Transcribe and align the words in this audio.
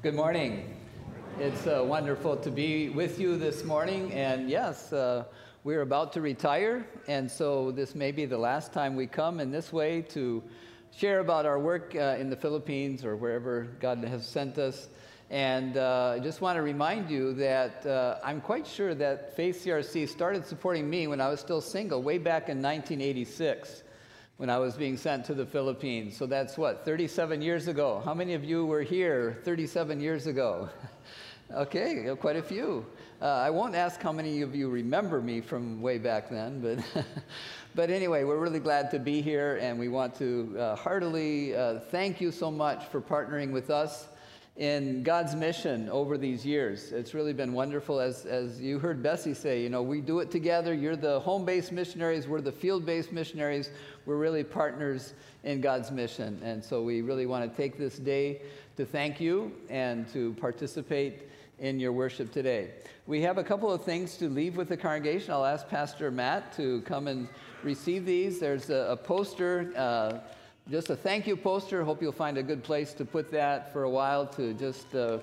Good 0.00 0.14
morning. 0.14 0.76
It's 1.40 1.66
uh, 1.66 1.82
wonderful 1.84 2.36
to 2.36 2.52
be 2.52 2.88
with 2.88 3.18
you 3.18 3.36
this 3.36 3.64
morning. 3.64 4.12
And 4.12 4.48
yes, 4.48 4.92
uh, 4.92 5.24
we're 5.64 5.80
about 5.80 6.12
to 6.12 6.20
retire. 6.20 6.86
And 7.08 7.28
so 7.28 7.72
this 7.72 7.96
may 7.96 8.12
be 8.12 8.24
the 8.24 8.38
last 8.38 8.72
time 8.72 8.94
we 8.94 9.08
come 9.08 9.40
in 9.40 9.50
this 9.50 9.72
way 9.72 10.02
to 10.02 10.40
share 10.96 11.18
about 11.18 11.46
our 11.46 11.58
work 11.58 11.96
uh, 11.96 12.14
in 12.16 12.30
the 12.30 12.36
Philippines 12.36 13.04
or 13.04 13.16
wherever 13.16 13.66
God 13.80 14.04
has 14.04 14.24
sent 14.24 14.56
us. 14.56 14.86
And 15.30 15.76
uh, 15.76 16.14
I 16.14 16.20
just 16.20 16.40
want 16.40 16.54
to 16.58 16.62
remind 16.62 17.10
you 17.10 17.32
that 17.34 17.84
uh, 17.84 18.20
I'm 18.22 18.40
quite 18.40 18.68
sure 18.68 18.94
that 18.94 19.34
Faith 19.34 19.64
CRC 19.64 20.08
started 20.08 20.46
supporting 20.46 20.88
me 20.88 21.08
when 21.08 21.20
I 21.20 21.28
was 21.28 21.40
still 21.40 21.60
single, 21.60 22.04
way 22.04 22.18
back 22.18 22.48
in 22.48 22.62
1986 22.62 23.82
when 24.38 24.48
I 24.48 24.58
was 24.58 24.76
being 24.76 24.96
sent 24.96 25.24
to 25.26 25.34
the 25.34 25.44
Philippines. 25.44 26.16
So 26.16 26.24
that's 26.24 26.56
what, 26.56 26.84
37 26.84 27.42
years 27.42 27.66
ago. 27.66 28.00
How 28.04 28.14
many 28.14 28.34
of 28.34 28.44
you 28.44 28.64
were 28.64 28.82
here 28.82 29.36
37 29.42 30.00
years 30.00 30.28
ago? 30.28 30.68
okay, 31.52 32.14
quite 32.20 32.36
a 32.36 32.42
few. 32.42 32.86
Uh, 33.20 33.26
I 33.26 33.50
won't 33.50 33.74
ask 33.74 34.00
how 34.00 34.12
many 34.12 34.42
of 34.42 34.54
you 34.54 34.70
remember 34.70 35.20
me 35.20 35.40
from 35.40 35.82
way 35.82 35.98
back 35.98 36.30
then, 36.30 36.60
but, 36.60 37.04
but 37.74 37.90
anyway, 37.90 38.22
we're 38.22 38.38
really 38.38 38.60
glad 38.60 38.92
to 38.92 39.00
be 39.00 39.20
here, 39.20 39.58
and 39.60 39.76
we 39.76 39.88
want 39.88 40.14
to 40.18 40.54
uh, 40.56 40.76
heartily 40.76 41.56
uh, 41.56 41.80
thank 41.90 42.20
you 42.20 42.30
so 42.30 42.48
much 42.48 42.84
for 42.86 43.00
partnering 43.00 43.50
with 43.50 43.70
us 43.70 44.06
in 44.58 45.04
God's 45.04 45.36
mission 45.36 45.88
over 45.88 46.18
these 46.18 46.44
years. 46.44 46.90
It's 46.90 47.14
really 47.14 47.32
been 47.32 47.52
wonderful. 47.52 48.00
As, 48.00 48.26
as 48.26 48.60
you 48.60 48.80
heard 48.80 49.00
Bessie 49.00 49.32
say, 49.32 49.62
you 49.62 49.68
know, 49.68 49.82
we 49.82 50.00
do 50.00 50.18
it 50.18 50.32
together. 50.32 50.74
You're 50.74 50.96
the 50.96 51.20
home 51.20 51.44
based 51.44 51.70
missionaries, 51.70 52.26
we're 52.26 52.40
the 52.40 52.52
field 52.52 52.84
based 52.84 53.12
missionaries. 53.12 53.70
We're 54.04 54.16
really 54.16 54.42
partners 54.42 55.14
in 55.44 55.60
God's 55.60 55.92
mission. 55.92 56.40
And 56.42 56.64
so 56.64 56.82
we 56.82 57.02
really 57.02 57.26
want 57.26 57.48
to 57.48 57.56
take 57.56 57.78
this 57.78 57.98
day 57.98 58.42
to 58.76 58.84
thank 58.84 59.20
you 59.20 59.52
and 59.68 60.08
to 60.12 60.34
participate 60.40 61.28
in 61.60 61.78
your 61.78 61.92
worship 61.92 62.32
today. 62.32 62.70
We 63.06 63.20
have 63.22 63.38
a 63.38 63.44
couple 63.44 63.72
of 63.72 63.84
things 63.84 64.16
to 64.16 64.28
leave 64.28 64.56
with 64.56 64.68
the 64.68 64.76
congregation. 64.76 65.32
I'll 65.32 65.44
ask 65.44 65.68
Pastor 65.68 66.10
Matt 66.10 66.52
to 66.56 66.80
come 66.82 67.06
and 67.06 67.28
receive 67.62 68.04
these. 68.04 68.40
There's 68.40 68.70
a, 68.70 68.88
a 68.90 68.96
poster. 68.96 69.72
Uh, 69.76 70.18
just 70.70 70.90
a 70.90 70.96
thank 70.96 71.26
you 71.26 71.36
poster. 71.36 71.82
Hope 71.82 72.02
you'll 72.02 72.12
find 72.12 72.36
a 72.36 72.42
good 72.42 72.62
place 72.62 72.92
to 72.94 73.04
put 73.04 73.30
that 73.30 73.72
for 73.72 73.84
a 73.84 73.90
while 73.90 74.26
to 74.26 74.52
just 74.54 74.94
uh, 74.94 75.18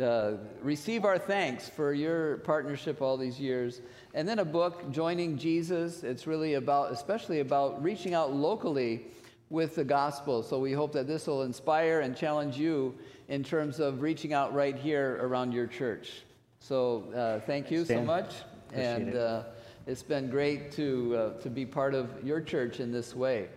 uh, 0.00 0.34
receive 0.62 1.04
our 1.04 1.18
thanks 1.18 1.68
for 1.68 1.92
your 1.92 2.38
partnership 2.38 3.02
all 3.02 3.16
these 3.16 3.40
years. 3.40 3.80
And 4.14 4.28
then 4.28 4.38
a 4.38 4.44
book, 4.44 4.90
Joining 4.92 5.36
Jesus. 5.36 6.04
It's 6.04 6.26
really 6.26 6.54
about, 6.54 6.92
especially 6.92 7.40
about 7.40 7.82
reaching 7.82 8.14
out 8.14 8.32
locally 8.32 9.06
with 9.50 9.74
the 9.74 9.84
gospel. 9.84 10.42
So 10.42 10.60
we 10.60 10.72
hope 10.72 10.92
that 10.92 11.06
this 11.08 11.26
will 11.26 11.42
inspire 11.42 12.00
and 12.00 12.16
challenge 12.16 12.56
you 12.56 12.94
in 13.28 13.42
terms 13.42 13.80
of 13.80 14.00
reaching 14.00 14.32
out 14.32 14.54
right 14.54 14.76
here 14.76 15.18
around 15.22 15.52
your 15.52 15.66
church. 15.66 16.22
So 16.60 17.04
uh, 17.14 17.40
thank 17.46 17.70
you 17.70 17.84
so 17.84 18.02
much. 18.02 18.32
Appreciate 18.68 18.86
and 18.86 19.08
it. 19.08 19.16
uh, 19.16 19.42
it's 19.86 20.02
been 20.02 20.28
great 20.28 20.70
to, 20.72 21.16
uh, 21.16 21.42
to 21.42 21.50
be 21.50 21.66
part 21.66 21.94
of 21.94 22.22
your 22.22 22.40
church 22.40 22.78
in 22.78 22.92
this 22.92 23.16
way. 23.16 23.48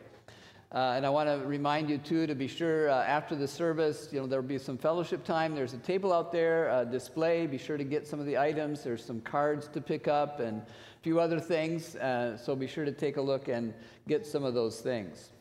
Uh, 0.73 0.93
and 0.95 1.05
I 1.05 1.09
want 1.09 1.27
to 1.27 1.45
remind 1.45 1.89
you 1.89 1.97
too 1.97 2.25
to 2.27 2.33
be 2.33 2.47
sure 2.47 2.89
uh, 2.89 3.03
after 3.03 3.35
the 3.35 3.47
service, 3.47 4.07
you 4.11 4.21
know, 4.21 4.27
there'll 4.27 4.45
be 4.45 4.57
some 4.57 4.77
fellowship 4.77 5.25
time. 5.25 5.53
There's 5.53 5.73
a 5.73 5.79
table 5.79 6.13
out 6.13 6.31
there, 6.31 6.69
a 6.69 6.85
display. 6.85 7.45
Be 7.45 7.57
sure 7.57 7.75
to 7.77 7.83
get 7.83 8.07
some 8.07 8.21
of 8.21 8.25
the 8.25 8.37
items. 8.37 8.81
There's 8.81 9.03
some 9.03 9.19
cards 9.19 9.67
to 9.73 9.81
pick 9.81 10.07
up 10.07 10.39
and 10.39 10.61
a 10.61 11.03
few 11.03 11.19
other 11.19 11.41
things. 11.41 11.97
Uh, 11.97 12.37
so 12.37 12.55
be 12.55 12.67
sure 12.67 12.85
to 12.85 12.91
take 12.93 13.17
a 13.17 13.21
look 13.21 13.49
and 13.49 13.73
get 14.07 14.25
some 14.25 14.45
of 14.45 14.53
those 14.53 14.79
things. 14.79 15.31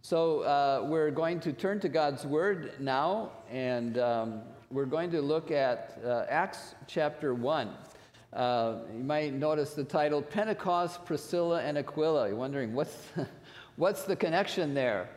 So 0.00 0.40
uh, 0.40 0.86
we're 0.88 1.10
going 1.10 1.40
to 1.40 1.52
turn 1.52 1.80
to 1.80 1.90
God's 1.90 2.24
Word 2.24 2.72
now, 2.78 3.32
and 3.50 3.98
um, 3.98 4.40
we're 4.70 4.86
going 4.86 5.10
to 5.10 5.20
look 5.20 5.50
at 5.50 6.00
uh, 6.02 6.24
Acts 6.30 6.74
chapter 6.86 7.34
1. 7.34 7.70
Uh, 8.32 8.76
you 8.96 9.04
might 9.04 9.34
notice 9.34 9.74
the 9.74 9.84
title 9.84 10.22
Pentecost, 10.22 11.04
Priscilla, 11.04 11.62
and 11.62 11.76
Aquila. 11.76 12.28
You're 12.28 12.36
wondering 12.36 12.72
what's, 12.74 12.96
what's 13.78 14.02
the 14.02 14.16
connection 14.16 14.74
there? 14.74 15.08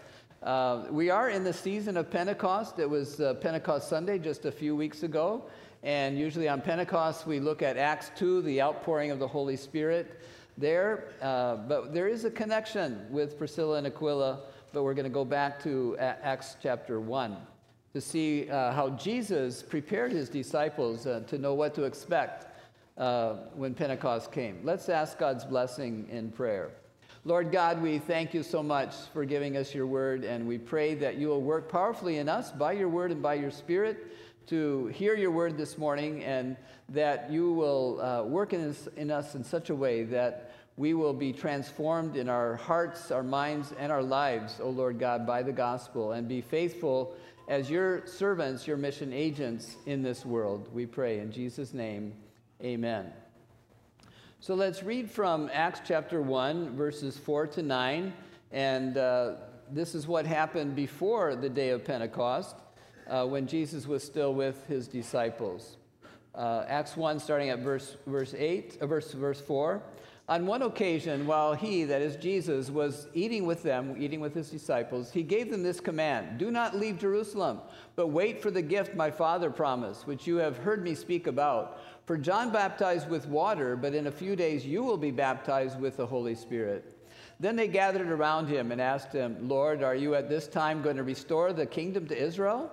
Uh, 0.44 0.86
we 0.92 1.10
are 1.10 1.32
in 1.32 1.44
the 1.44 1.52
season 1.52 1.98
of 1.98 2.12
Pentecost. 2.12 2.78
It 2.78 2.88
was 2.88 3.20
uh, 3.20 3.34
Pentecost 3.36 3.90
Sunday 3.90 4.20
just 4.20 4.46
a 4.46 4.52
few 4.52 4.76
weeks 4.76 5.02
ago. 5.02 5.46
And 5.82 6.16
usually 6.18 6.48
on 6.48 6.62
Pentecost, 6.62 7.26
we 7.26 7.40
look 7.40 7.64
at 7.64 7.76
Acts 7.76 8.12
2, 8.18 8.44
the 8.44 8.62
outpouring 8.62 9.10
of 9.10 9.18
the 9.18 9.28
Holy 9.28 9.56
Spirit 9.56 10.22
there. 10.60 11.10
Uh, 11.24 11.56
but 11.56 11.92
there 11.92 12.08
is 12.08 12.24
a 12.24 12.30
connection 12.30 13.08
with 13.10 13.36
Priscilla 13.36 13.80
and 13.80 13.88
Aquila, 13.88 14.42
but 14.74 14.84
we're 14.84 14.94
going 14.94 15.06
to 15.06 15.10
go 15.10 15.26
back 15.26 15.62
to 15.64 15.98
Acts 15.98 16.56
chapter 16.62 17.00
1 17.00 17.36
to 17.96 18.00
see 18.00 18.48
uh, 18.48 18.72
how 18.74 18.92
Jesus 18.92 19.64
prepared 19.64 20.12
his 20.12 20.30
disciples 20.30 21.08
uh, 21.08 21.22
to 21.28 21.40
know 21.40 21.56
what 21.56 21.74
to 21.74 21.84
expect 21.86 22.46
uh, 23.00 23.38
when 23.56 23.74
Pentecost 23.74 24.32
came. 24.32 24.60
Let's 24.64 24.88
ask 24.88 25.18
God's 25.18 25.46
blessing 25.46 26.08
in 26.12 26.32
prayer. 26.32 26.70
Lord 27.24 27.52
God, 27.52 27.84
we 27.84 28.00
thank 28.00 28.34
you 28.34 28.42
so 28.42 28.64
much 28.64 28.96
for 29.14 29.26
giving 29.26 29.56
us 29.56 29.76
your 29.76 29.86
word, 29.86 30.24
and 30.24 30.48
we 30.48 30.58
pray 30.58 30.96
that 30.96 31.18
you 31.18 31.28
will 31.28 31.44
work 31.44 31.72
powerfully 31.72 32.18
in 32.18 32.28
us 32.28 32.52
by 32.52 32.72
your 32.72 32.90
word 32.90 33.12
and 33.12 33.22
by 33.22 33.36
your 33.36 33.52
spirit 33.52 34.08
to 34.48 34.88
hear 34.88 35.16
your 35.16 35.30
word 35.30 35.56
this 35.56 35.78
morning, 35.78 36.24
and 36.24 36.58
that 36.90 37.30
you 37.30 37.54
will 37.54 38.02
uh, 38.02 38.24
work 38.24 38.54
in 38.54 38.70
us, 38.70 38.88
in 38.98 39.12
us 39.12 39.36
in 39.36 39.44
such 39.44 39.70
a 39.70 39.76
way 39.76 40.04
that 40.04 40.56
we 40.78 40.96
will 40.96 41.14
be 41.14 41.32
transformed 41.32 42.16
in 42.16 42.28
our 42.28 42.56
hearts, 42.56 43.12
our 43.12 43.22
minds, 43.22 43.72
and 43.78 43.92
our 43.92 44.02
lives, 44.02 44.60
O 44.60 44.72
Lord 44.72 44.98
God, 44.98 45.28
by 45.28 45.44
the 45.44 45.52
gospel, 45.52 46.14
and 46.14 46.28
be 46.28 46.42
faithful 46.42 47.16
as 47.48 47.70
your 47.70 48.04
servants, 48.08 48.66
your 48.66 48.78
mission 48.78 49.14
agents 49.14 49.76
in 49.86 50.02
this 50.02 50.26
world. 50.26 50.70
We 50.74 50.88
pray 50.88 51.20
in 51.20 51.32
Jesus' 51.32 51.72
name, 51.72 52.14
amen. 52.64 53.14
So 54.44 54.56
let's 54.56 54.82
read 54.82 55.08
from 55.08 55.52
Acts 55.54 55.82
chapter 55.86 56.20
1, 56.20 56.76
verses 56.76 57.16
4 57.16 57.46
to 57.46 57.62
9. 57.62 58.12
And 58.52 58.98
uh, 58.98 59.34
this 59.72 59.94
is 59.94 60.08
what 60.08 60.26
happened 60.26 60.76
before 60.76 61.36
the 61.36 61.48
day 61.48 61.70
of 61.70 61.86
Pentecost 61.86 62.56
uh, 63.08 63.28
when 63.28 63.46
Jesus 63.46 63.86
was 63.86 64.04
still 64.04 64.34
with 64.34 64.66
his 64.66 64.88
disciples. 64.88 65.78
Uh, 66.34 66.66
Acts 66.68 66.98
1, 66.98 67.20
starting 67.20 67.50
at 67.50 67.60
verse, 67.60 67.98
verse 68.08 68.34
8, 68.36 68.80
uh, 68.82 68.88
verse, 68.88 69.12
verse 69.12 69.40
4. 69.40 69.80
On 70.30 70.46
one 70.46 70.62
occasion, 70.62 71.26
while 71.28 71.54
he, 71.54 71.84
that 71.84 72.02
is 72.02 72.16
Jesus, 72.16 72.70
was 72.70 73.08
eating 73.14 73.46
with 73.46 73.64
them, 73.64 73.96
eating 73.98 74.22
with 74.22 74.34
his 74.34 74.50
disciples, 74.50 75.12
he 75.12 75.24
gave 75.24 75.50
them 75.50 75.64
this 75.64 75.80
command 75.80 76.38
Do 76.38 76.52
not 76.52 76.78
leave 76.78 77.00
Jerusalem, 77.00 77.60
but 77.96 78.08
wait 78.08 78.42
for 78.42 78.52
the 78.52 78.62
gift 78.62 78.96
my 78.96 79.12
Father 79.12 79.50
promised, 79.50 80.08
which 80.08 80.28
you 80.28 80.38
have 80.38 80.58
heard 80.58 80.84
me 80.84 80.96
speak 80.96 81.28
about. 81.28 81.80
For 82.06 82.18
John 82.18 82.52
baptized 82.52 83.10
with 83.10 83.28
water, 83.28 83.76
but 83.76 83.94
in 83.94 84.08
a 84.08 84.12
few 84.12 84.36
days 84.36 84.66
you 84.66 84.84
will 84.84 84.98
be 84.98 85.12
baptized 85.12 85.80
with 85.80 85.98
the 85.98 86.08
Holy 86.08 86.36
Spirit. 86.36 86.98
Then 87.40 87.56
they 87.56 87.68
gathered 87.68 88.10
around 88.10 88.48
him 88.48 88.72
and 88.72 88.80
asked 88.80 89.12
him, 89.12 89.50
Lord, 89.50 89.82
are 89.82 89.96
you 89.96 90.14
at 90.14 90.30
this 90.30 90.48
time 90.48 90.84
going 90.84 90.98
to 90.98 91.04
restore 91.04 91.52
the 91.52 91.66
kingdom 91.66 92.08
to 92.08 92.18
Israel? 92.18 92.72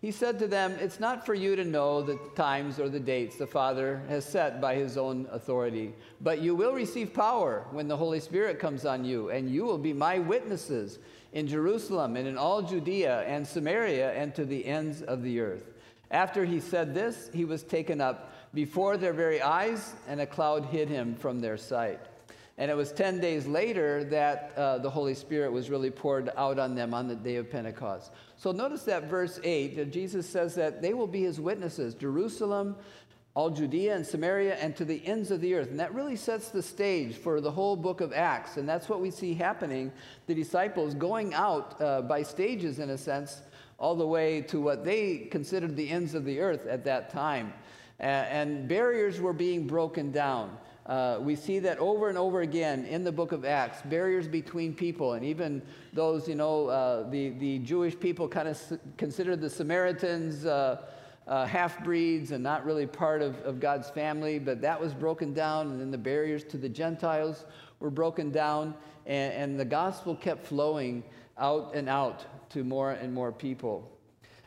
He 0.00 0.10
said 0.10 0.38
to 0.40 0.46
them, 0.46 0.72
It's 0.80 1.00
not 1.00 1.24
for 1.24 1.34
you 1.34 1.56
to 1.56 1.64
know 1.64 2.02
the 2.02 2.18
times 2.34 2.78
or 2.78 2.88
the 2.88 3.00
dates 3.00 3.36
the 3.36 3.46
Father 3.46 4.02
has 4.08 4.24
set 4.24 4.60
by 4.60 4.74
his 4.74 4.98
own 4.98 5.26
authority, 5.30 5.94
but 6.20 6.42
you 6.42 6.54
will 6.54 6.72
receive 6.72 7.14
power 7.14 7.66
when 7.70 7.88
the 7.88 7.96
Holy 7.96 8.20
Spirit 8.20 8.58
comes 8.58 8.84
on 8.84 9.04
you, 9.04 9.30
and 9.30 9.50
you 9.50 9.64
will 9.64 9.78
be 9.78 9.94
my 9.94 10.18
witnesses 10.18 10.98
in 11.32 11.48
Jerusalem 11.48 12.16
and 12.16 12.28
in 12.28 12.36
all 12.36 12.60
Judea 12.60 13.22
and 13.22 13.46
Samaria 13.46 14.12
and 14.12 14.34
to 14.34 14.44
the 14.44 14.66
ends 14.66 15.00
of 15.00 15.22
the 15.22 15.40
earth. 15.40 15.72
After 16.10 16.44
he 16.44 16.60
said 16.60 16.94
this, 16.94 17.30
he 17.32 17.44
was 17.44 17.62
taken 17.62 18.00
up 18.00 18.32
before 18.52 18.96
their 18.96 19.12
very 19.12 19.42
eyes, 19.42 19.94
and 20.06 20.20
a 20.20 20.26
cloud 20.26 20.66
hid 20.66 20.88
him 20.88 21.14
from 21.16 21.40
their 21.40 21.56
sight. 21.56 22.00
And 22.56 22.70
it 22.70 22.76
was 22.76 22.92
10 22.92 23.18
days 23.18 23.46
later 23.46 24.04
that 24.04 24.52
uh, 24.56 24.78
the 24.78 24.90
Holy 24.90 25.14
Spirit 25.14 25.50
was 25.50 25.70
really 25.70 25.90
poured 25.90 26.30
out 26.36 26.58
on 26.58 26.76
them 26.76 26.94
on 26.94 27.08
the 27.08 27.16
day 27.16 27.36
of 27.36 27.50
Pentecost. 27.50 28.12
So 28.36 28.52
notice 28.52 28.84
that 28.84 29.04
verse 29.04 29.40
8, 29.42 29.76
that 29.76 29.90
Jesus 29.92 30.28
says 30.28 30.54
that 30.54 30.80
they 30.80 30.94
will 30.94 31.08
be 31.08 31.22
his 31.22 31.40
witnesses, 31.40 31.94
Jerusalem, 31.94 32.76
all 33.34 33.50
Judea 33.50 33.96
and 33.96 34.06
Samaria, 34.06 34.54
and 34.54 34.76
to 34.76 34.84
the 34.84 35.04
ends 35.04 35.32
of 35.32 35.40
the 35.40 35.54
earth. 35.54 35.70
And 35.70 35.80
that 35.80 35.92
really 35.92 36.14
sets 36.14 36.50
the 36.50 36.62
stage 36.62 37.16
for 37.16 37.40
the 37.40 37.50
whole 37.50 37.74
book 37.74 38.00
of 38.00 38.12
Acts. 38.12 38.56
And 38.56 38.68
that's 38.68 38.88
what 38.88 39.00
we 39.00 39.10
see 39.10 39.34
happening 39.34 39.90
the 40.26 40.34
disciples 40.34 40.94
going 40.94 41.34
out 41.34 41.80
uh, 41.82 42.02
by 42.02 42.22
stages, 42.22 42.78
in 42.78 42.90
a 42.90 42.98
sense, 42.98 43.42
all 43.78 43.96
the 43.96 44.06
way 44.06 44.40
to 44.42 44.60
what 44.60 44.84
they 44.84 45.26
considered 45.32 45.74
the 45.74 45.90
ends 45.90 46.14
of 46.14 46.24
the 46.24 46.38
earth 46.38 46.66
at 46.66 46.84
that 46.84 47.10
time. 47.10 47.52
And 47.98 48.68
barriers 48.68 49.20
were 49.20 49.32
being 49.32 49.66
broken 49.66 50.12
down. 50.12 50.56
Uh, 50.86 51.18
we 51.20 51.34
see 51.34 51.58
that 51.58 51.78
over 51.78 52.10
and 52.10 52.18
over 52.18 52.42
again 52.42 52.84
in 52.84 53.04
the 53.04 53.12
book 53.12 53.32
of 53.32 53.44
Acts, 53.44 53.80
barriers 53.82 54.28
between 54.28 54.74
people, 54.74 55.14
and 55.14 55.24
even 55.24 55.62
those, 55.94 56.28
you 56.28 56.34
know, 56.34 56.66
uh, 56.66 57.08
the, 57.08 57.30
the 57.30 57.58
Jewish 57.60 57.98
people 57.98 58.28
kind 58.28 58.48
of 58.48 58.54
s- 58.54 58.74
considered 58.98 59.40
the 59.40 59.48
Samaritans 59.48 60.44
uh, 60.44 60.82
uh, 61.26 61.46
half 61.46 61.82
breeds 61.82 62.32
and 62.32 62.44
not 62.44 62.66
really 62.66 62.86
part 62.86 63.22
of, 63.22 63.40
of 63.44 63.60
God's 63.60 63.88
family, 63.88 64.38
but 64.38 64.60
that 64.60 64.78
was 64.78 64.92
broken 64.92 65.32
down, 65.32 65.70
and 65.70 65.80
then 65.80 65.90
the 65.90 65.96
barriers 65.96 66.44
to 66.44 66.58
the 66.58 66.68
Gentiles 66.68 67.46
were 67.80 67.90
broken 67.90 68.30
down, 68.30 68.74
and, 69.06 69.32
and 69.32 69.60
the 69.60 69.64
gospel 69.64 70.14
kept 70.14 70.46
flowing 70.46 71.02
out 71.38 71.74
and 71.74 71.88
out 71.88 72.26
to 72.50 72.62
more 72.62 72.92
and 72.92 73.12
more 73.12 73.32
people. 73.32 73.90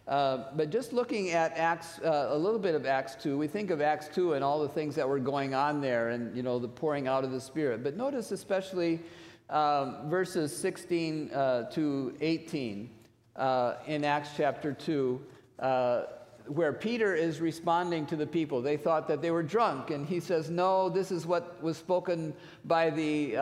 Uh, 0.07 0.45
but 0.56 0.69
just 0.69 0.94
looking 0.94 1.31
at 1.31 1.57
Acts, 1.57 2.00
uh, 2.00 2.30
a 2.30 2.38
little 2.38 2.59
bit 2.59 2.75
of 2.75 2.86
Acts 2.86 3.15
2, 3.21 3.38
we 3.38 3.48
think 3.48 3.71
of 3.71 3.81
Acts 3.81 4.07
2 4.07 4.33
and 4.33 4.44
all 4.44 4.62
the 4.62 4.69
things 4.69 4.95
that 4.95 5.07
were 5.07 5.19
going 5.19 5.54
on 5.54 5.81
there 5.81 6.09
and, 6.09 6.36
you 6.36 6.42
know, 6.42 6.59
the 6.59 6.68
pouring 6.68 7.09
out 7.09 7.25
of 7.25 7.31
the 7.31 7.42
Spirit. 7.42 7.83
But 7.83 7.98
notice 7.98 8.31
especially 8.31 9.01
um, 9.50 10.09
verses 10.09 10.56
16 10.56 11.31
uh, 11.33 11.69
to 11.71 12.15
18 12.21 12.89
uh, 13.36 13.74
in 13.86 14.06
Acts 14.06 14.30
chapter 14.38 14.71
2, 14.71 15.21
uh, 15.59 16.04
where 16.48 16.71
Peter 16.71 17.13
is 17.13 17.42
responding 17.42 18.06
to 18.06 18.15
the 18.15 18.25
people. 18.25 18.62
They 18.62 18.77
thought 18.77 19.09
that 19.09 19.21
they 19.21 19.31
were 19.31 19.44
drunk, 19.44 19.89
and 19.89 20.07
he 20.07 20.21
says, 20.21 20.50
No, 20.50 20.88
this 20.88 21.12
is 21.12 21.25
what 21.25 21.62
was 21.62 21.75
spoken 21.75 22.33
by 22.63 22.89
the, 22.89 23.36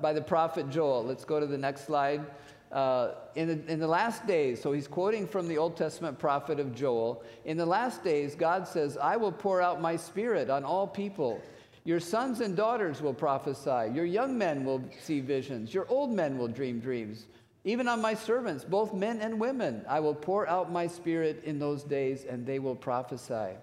by 0.00 0.14
the 0.14 0.22
prophet 0.22 0.70
Joel. 0.70 1.04
Let's 1.04 1.26
go 1.26 1.38
to 1.38 1.46
the 1.46 1.58
next 1.58 1.84
slide 1.84 2.24
uh, 2.72 3.12
in, 3.34 3.48
the, 3.48 3.72
in 3.72 3.78
the 3.78 3.86
last 3.86 4.26
days, 4.26 4.60
so 4.60 4.72
he's 4.72 4.88
quoting 4.88 5.26
from 5.26 5.48
the 5.48 5.56
Old 5.58 5.76
Testament 5.76 6.18
prophet 6.18 6.58
of 6.58 6.74
Joel. 6.74 7.22
In 7.44 7.56
the 7.56 7.66
last 7.66 8.02
days, 8.02 8.34
God 8.34 8.66
says, 8.66 8.96
I 8.96 9.16
will 9.16 9.32
pour 9.32 9.62
out 9.62 9.80
my 9.80 9.96
spirit 9.96 10.50
on 10.50 10.64
all 10.64 10.86
people. 10.86 11.40
Your 11.84 12.00
sons 12.00 12.40
and 12.40 12.56
daughters 12.56 13.00
will 13.00 13.14
prophesy. 13.14 13.94
Your 13.94 14.04
young 14.04 14.36
men 14.36 14.64
will 14.64 14.82
see 15.00 15.20
visions. 15.20 15.72
Your 15.72 15.86
old 15.88 16.10
men 16.10 16.36
will 16.36 16.48
dream 16.48 16.80
dreams. 16.80 17.26
Even 17.64 17.88
on 17.88 18.00
my 18.00 18.14
servants, 18.14 18.64
both 18.64 18.92
men 18.92 19.20
and 19.20 19.40
women, 19.40 19.84
I 19.88 20.00
will 20.00 20.14
pour 20.14 20.48
out 20.48 20.70
my 20.70 20.86
spirit 20.86 21.42
in 21.44 21.58
those 21.58 21.82
days, 21.84 22.24
and 22.24 22.44
they 22.44 22.58
will 22.58 22.76
prophesy. 22.76 23.56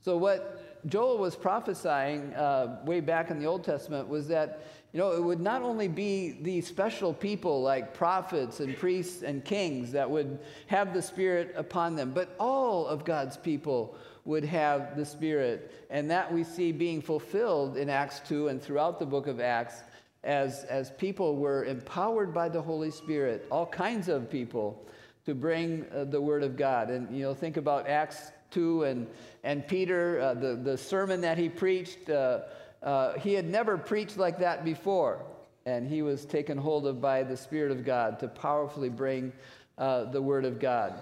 So, 0.00 0.16
what 0.16 0.84
Joel 0.86 1.18
was 1.18 1.34
prophesying 1.34 2.34
uh, 2.34 2.80
way 2.84 3.00
back 3.00 3.30
in 3.30 3.38
the 3.38 3.46
Old 3.46 3.64
Testament 3.64 4.08
was 4.08 4.28
that 4.28 4.62
you 4.94 5.00
know, 5.00 5.10
it 5.10 5.20
would 5.20 5.40
not 5.40 5.62
only 5.62 5.88
be 5.88 6.38
the 6.40 6.60
special 6.60 7.12
people 7.12 7.60
like 7.60 7.94
prophets 7.94 8.60
and 8.60 8.76
priests 8.76 9.24
and 9.24 9.44
kings 9.44 9.90
that 9.90 10.08
would 10.08 10.38
have 10.68 10.94
the 10.94 11.02
Spirit 11.02 11.52
upon 11.56 11.96
them, 11.96 12.12
but 12.12 12.36
all 12.38 12.86
of 12.86 13.04
God's 13.04 13.36
people 13.36 13.96
would 14.24 14.44
have 14.44 14.96
the 14.96 15.04
Spirit. 15.04 15.84
And 15.90 16.08
that 16.12 16.32
we 16.32 16.44
see 16.44 16.70
being 16.70 17.02
fulfilled 17.02 17.76
in 17.76 17.90
Acts 17.90 18.20
2 18.28 18.46
and 18.46 18.62
throughout 18.62 19.00
the 19.00 19.04
book 19.04 19.26
of 19.26 19.40
Acts 19.40 19.82
as, 20.22 20.62
as 20.66 20.92
people 20.92 21.38
were 21.38 21.64
empowered 21.64 22.32
by 22.32 22.48
the 22.48 22.62
Holy 22.62 22.92
Spirit, 22.92 23.48
all 23.50 23.66
kinds 23.66 24.08
of 24.08 24.30
people, 24.30 24.86
to 25.26 25.34
bring 25.34 25.86
uh, 25.92 26.04
the 26.04 26.20
Word 26.20 26.44
of 26.44 26.56
God. 26.56 26.90
And, 26.90 27.10
you 27.14 27.24
know, 27.24 27.34
think 27.34 27.56
about 27.56 27.88
Acts 27.88 28.30
2 28.52 28.84
and, 28.84 29.08
and 29.42 29.66
Peter, 29.66 30.20
uh, 30.20 30.34
the, 30.34 30.54
the 30.54 30.78
sermon 30.78 31.20
that 31.22 31.36
he 31.36 31.48
preached. 31.48 32.08
Uh, 32.08 32.42
uh, 32.84 33.18
he 33.18 33.32
had 33.32 33.48
never 33.48 33.76
preached 33.78 34.18
like 34.18 34.38
that 34.38 34.64
before, 34.64 35.24
and 35.66 35.88
he 35.88 36.02
was 36.02 36.26
taken 36.26 36.58
hold 36.58 36.86
of 36.86 37.00
by 37.00 37.22
the 37.22 37.36
Spirit 37.36 37.72
of 37.72 37.84
God 37.84 38.20
to 38.20 38.28
powerfully 38.28 38.90
bring 38.90 39.32
uh, 39.78 40.04
the 40.04 40.20
Word 40.20 40.44
of 40.44 40.60
God. 40.60 40.94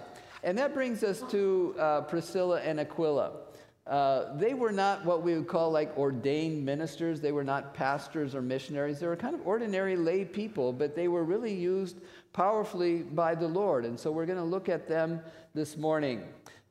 And 0.43 0.57
that 0.57 0.73
brings 0.73 1.03
us 1.03 1.23
to 1.29 1.75
uh, 1.77 2.01
Priscilla 2.01 2.61
and 2.61 2.79
Aquila. 2.79 3.33
Uh, 3.85 4.33
they 4.37 4.53
were 4.53 4.71
not 4.71 5.03
what 5.03 5.23
we 5.23 5.35
would 5.35 5.47
call 5.47 5.69
like 5.69 5.95
ordained 5.97 6.63
ministers. 6.65 7.19
They 7.19 7.33
were 7.33 7.43
not 7.43 7.73
pastors 7.73 8.33
or 8.33 8.41
missionaries. 8.41 9.01
They 9.01 9.07
were 9.07 9.17
kind 9.17 9.35
of 9.35 9.45
ordinary 9.45 9.97
lay 9.97 10.23
people, 10.23 10.71
but 10.71 10.95
they 10.95 11.09
were 11.09 11.25
really 11.25 11.53
used 11.53 11.97
powerfully 12.31 12.99
by 12.99 13.35
the 13.35 13.47
Lord. 13.47 13.83
And 13.83 13.99
so 13.99 14.09
we're 14.09 14.25
going 14.25 14.37
to 14.37 14.43
look 14.43 14.69
at 14.69 14.87
them 14.87 15.19
this 15.53 15.75
morning. 15.75 16.23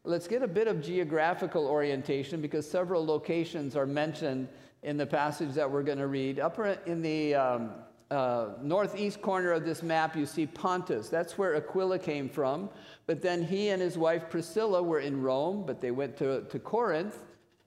Let's 0.04 0.26
get 0.26 0.42
a 0.42 0.48
bit 0.48 0.68
of 0.68 0.82
geographical 0.82 1.66
orientation 1.66 2.40
because 2.40 2.68
several 2.68 3.04
locations 3.04 3.76
are 3.76 3.86
mentioned 3.86 4.48
in 4.82 4.96
the 4.96 5.06
passage 5.06 5.52
that 5.54 5.70
we're 5.70 5.82
going 5.82 5.98
to 5.98 6.06
read. 6.06 6.40
Up 6.40 6.58
in 6.86 7.02
the 7.02 7.34
um, 7.34 7.70
uh, 8.10 8.50
northeast 8.60 9.22
corner 9.22 9.52
of 9.52 9.64
this 9.64 9.82
map, 9.82 10.16
you 10.16 10.26
see 10.26 10.46
Pontus. 10.46 11.08
That's 11.08 11.38
where 11.38 11.54
Aquila 11.56 11.98
came 11.98 12.28
from. 12.28 12.68
But 13.06 13.22
then 13.22 13.42
he 13.42 13.68
and 13.68 13.80
his 13.80 13.96
wife 13.96 14.24
Priscilla 14.28 14.82
were 14.82 15.00
in 15.00 15.22
Rome, 15.22 15.64
but 15.66 15.80
they 15.80 15.90
went 15.90 16.16
to, 16.18 16.42
to 16.42 16.58
Corinth 16.58 17.18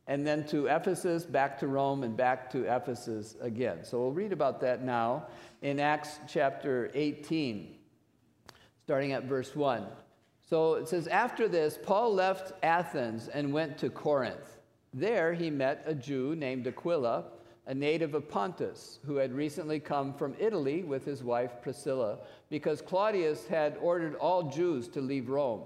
and 0.07 0.25
then 0.25 0.45
to 0.47 0.67
Ephesus, 0.67 1.25
back 1.25 1.57
to 1.59 1.67
Rome, 1.67 2.03
and 2.03 2.15
back 2.15 2.51
to 2.51 2.63
Ephesus 2.63 3.35
again. 3.41 3.83
So 3.83 4.00
we'll 4.00 4.12
read 4.12 4.33
about 4.33 4.62
that 4.62 4.83
now 4.83 5.27
in 5.63 5.79
Acts 5.79 6.19
chapter 6.27 6.91
18, 6.94 7.75
starting 8.83 9.13
at 9.13 9.23
verse 9.23 9.56
1. 9.56 9.88
So 10.47 10.75
it 10.75 10.88
says, 10.88 11.07
After 11.07 11.47
this, 11.47 11.79
Paul 11.81 12.13
left 12.13 12.53
Athens 12.62 13.29
and 13.29 13.51
went 13.51 13.79
to 13.79 13.89
Corinth. 13.89 14.59
There 14.97 15.33
he 15.33 15.50
met 15.50 15.83
a 15.86 15.94
Jew 15.94 16.38
named 16.38 16.65
Aquila, 16.68 17.25
a 17.68 17.74
native 17.75 18.15
of 18.15 18.30
Pontus, 18.30 19.00
who 19.06 19.18
had 19.18 19.33
recently 19.33 19.77
come 19.77 20.13
from 20.13 20.38
Italy 20.39 20.83
with 20.83 21.03
his 21.03 21.21
wife 21.21 21.62
Priscilla, 21.62 22.19
because 22.50 22.81
Claudius 22.81 23.45
had 23.45 23.75
ordered 23.81 24.15
all 24.15 24.44
Jews 24.44 24.88
to 24.89 25.01
leave 25.01 25.27
Rome. 25.27 25.63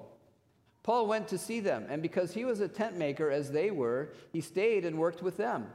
Paul 0.81 1.06
went 1.06 1.28
to 1.28 1.38
see 1.38 1.60
them, 1.60 1.86
and 1.90 2.02
because 2.02 2.34
he 2.34 2.44
was 2.44 2.60
a 2.60 2.68
tent 2.68 2.98
maker 2.98 3.30
as 3.30 3.52
they 3.52 3.70
were, 3.70 4.14
he 4.34 4.42
stayed 4.42 4.84
and 4.84 4.98
worked 4.98 5.22
with 5.22 5.38
them. 5.38 5.68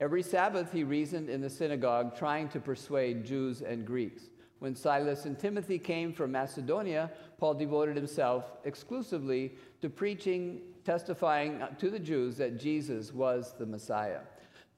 Every 0.00 0.24
Sabbath 0.24 0.72
he 0.72 0.82
reasoned 0.82 1.30
in 1.30 1.40
the 1.40 1.50
synagogue, 1.50 2.16
trying 2.16 2.48
to 2.48 2.58
persuade 2.58 3.24
Jews 3.24 3.62
and 3.62 3.86
Greeks. 3.86 4.24
When 4.58 4.74
Silas 4.74 5.24
and 5.24 5.38
Timothy 5.38 5.78
came 5.78 6.12
from 6.12 6.32
Macedonia, 6.32 7.12
Paul 7.38 7.54
devoted 7.54 7.94
himself 7.94 8.44
exclusively 8.64 9.52
to 9.82 9.88
preaching 9.88 10.62
testifying 10.88 11.62
to 11.78 11.90
the 11.90 11.98
Jews 11.98 12.38
that 12.38 12.58
Jesus 12.58 13.12
was 13.12 13.54
the 13.58 13.66
Messiah. 13.66 14.20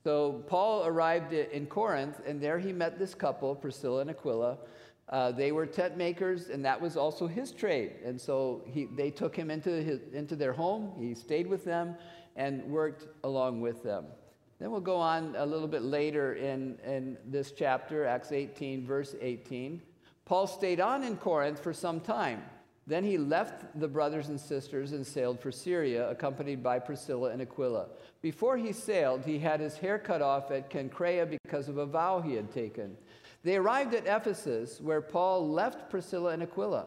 So 0.02 0.42
Paul 0.48 0.84
arrived 0.84 1.32
in 1.32 1.66
Corinth, 1.66 2.20
and 2.26 2.40
there 2.40 2.58
he 2.58 2.72
met 2.72 2.98
this 2.98 3.14
couple, 3.14 3.54
Priscilla 3.54 4.00
and 4.00 4.10
Aquila. 4.10 4.58
Uh, 5.08 5.30
they 5.30 5.52
were 5.52 5.66
tent 5.66 5.96
makers, 5.96 6.48
and 6.48 6.64
that 6.64 6.80
was 6.80 6.96
also 6.96 7.28
his 7.28 7.52
trade. 7.52 7.92
And 8.04 8.20
so 8.20 8.64
he, 8.66 8.86
they 8.86 9.12
took 9.12 9.36
him 9.36 9.52
into, 9.52 9.70
his, 9.70 10.00
into 10.12 10.34
their 10.34 10.52
home. 10.52 10.90
He 10.98 11.14
stayed 11.14 11.46
with 11.46 11.64
them 11.64 11.94
and 12.34 12.64
worked 12.64 13.06
along 13.22 13.60
with 13.60 13.84
them. 13.84 14.06
Then 14.58 14.72
we'll 14.72 14.80
go 14.80 14.96
on 14.96 15.36
a 15.38 15.46
little 15.46 15.68
bit 15.68 15.82
later 15.82 16.34
in, 16.34 16.76
in 16.84 17.18
this 17.24 17.52
chapter, 17.52 18.04
Acts 18.04 18.32
18, 18.32 18.84
verse 18.84 19.14
18. 19.20 19.80
Paul 20.24 20.48
stayed 20.48 20.80
on 20.80 21.04
in 21.04 21.16
Corinth 21.16 21.62
for 21.62 21.72
some 21.72 22.00
time. 22.00 22.42
Then 22.90 23.04
he 23.04 23.18
left 23.18 23.78
the 23.78 23.86
brothers 23.86 24.30
and 24.30 24.40
sisters 24.40 24.90
and 24.90 25.06
sailed 25.06 25.38
for 25.38 25.52
Syria, 25.52 26.10
accompanied 26.10 26.60
by 26.60 26.80
Priscilla 26.80 27.30
and 27.30 27.40
Aquila. 27.40 27.86
Before 28.20 28.56
he 28.56 28.72
sailed, 28.72 29.24
he 29.24 29.38
had 29.38 29.60
his 29.60 29.76
hair 29.76 29.96
cut 29.96 30.20
off 30.20 30.50
at 30.50 30.70
Cenchrea 30.70 31.38
because 31.44 31.68
of 31.68 31.78
a 31.78 31.86
vow 31.86 32.20
he 32.20 32.34
had 32.34 32.50
taken. 32.50 32.96
They 33.44 33.54
arrived 33.54 33.94
at 33.94 34.08
Ephesus, 34.08 34.80
where 34.80 35.00
Paul 35.00 35.48
left 35.48 35.88
Priscilla 35.88 36.32
and 36.32 36.42
Aquila. 36.42 36.86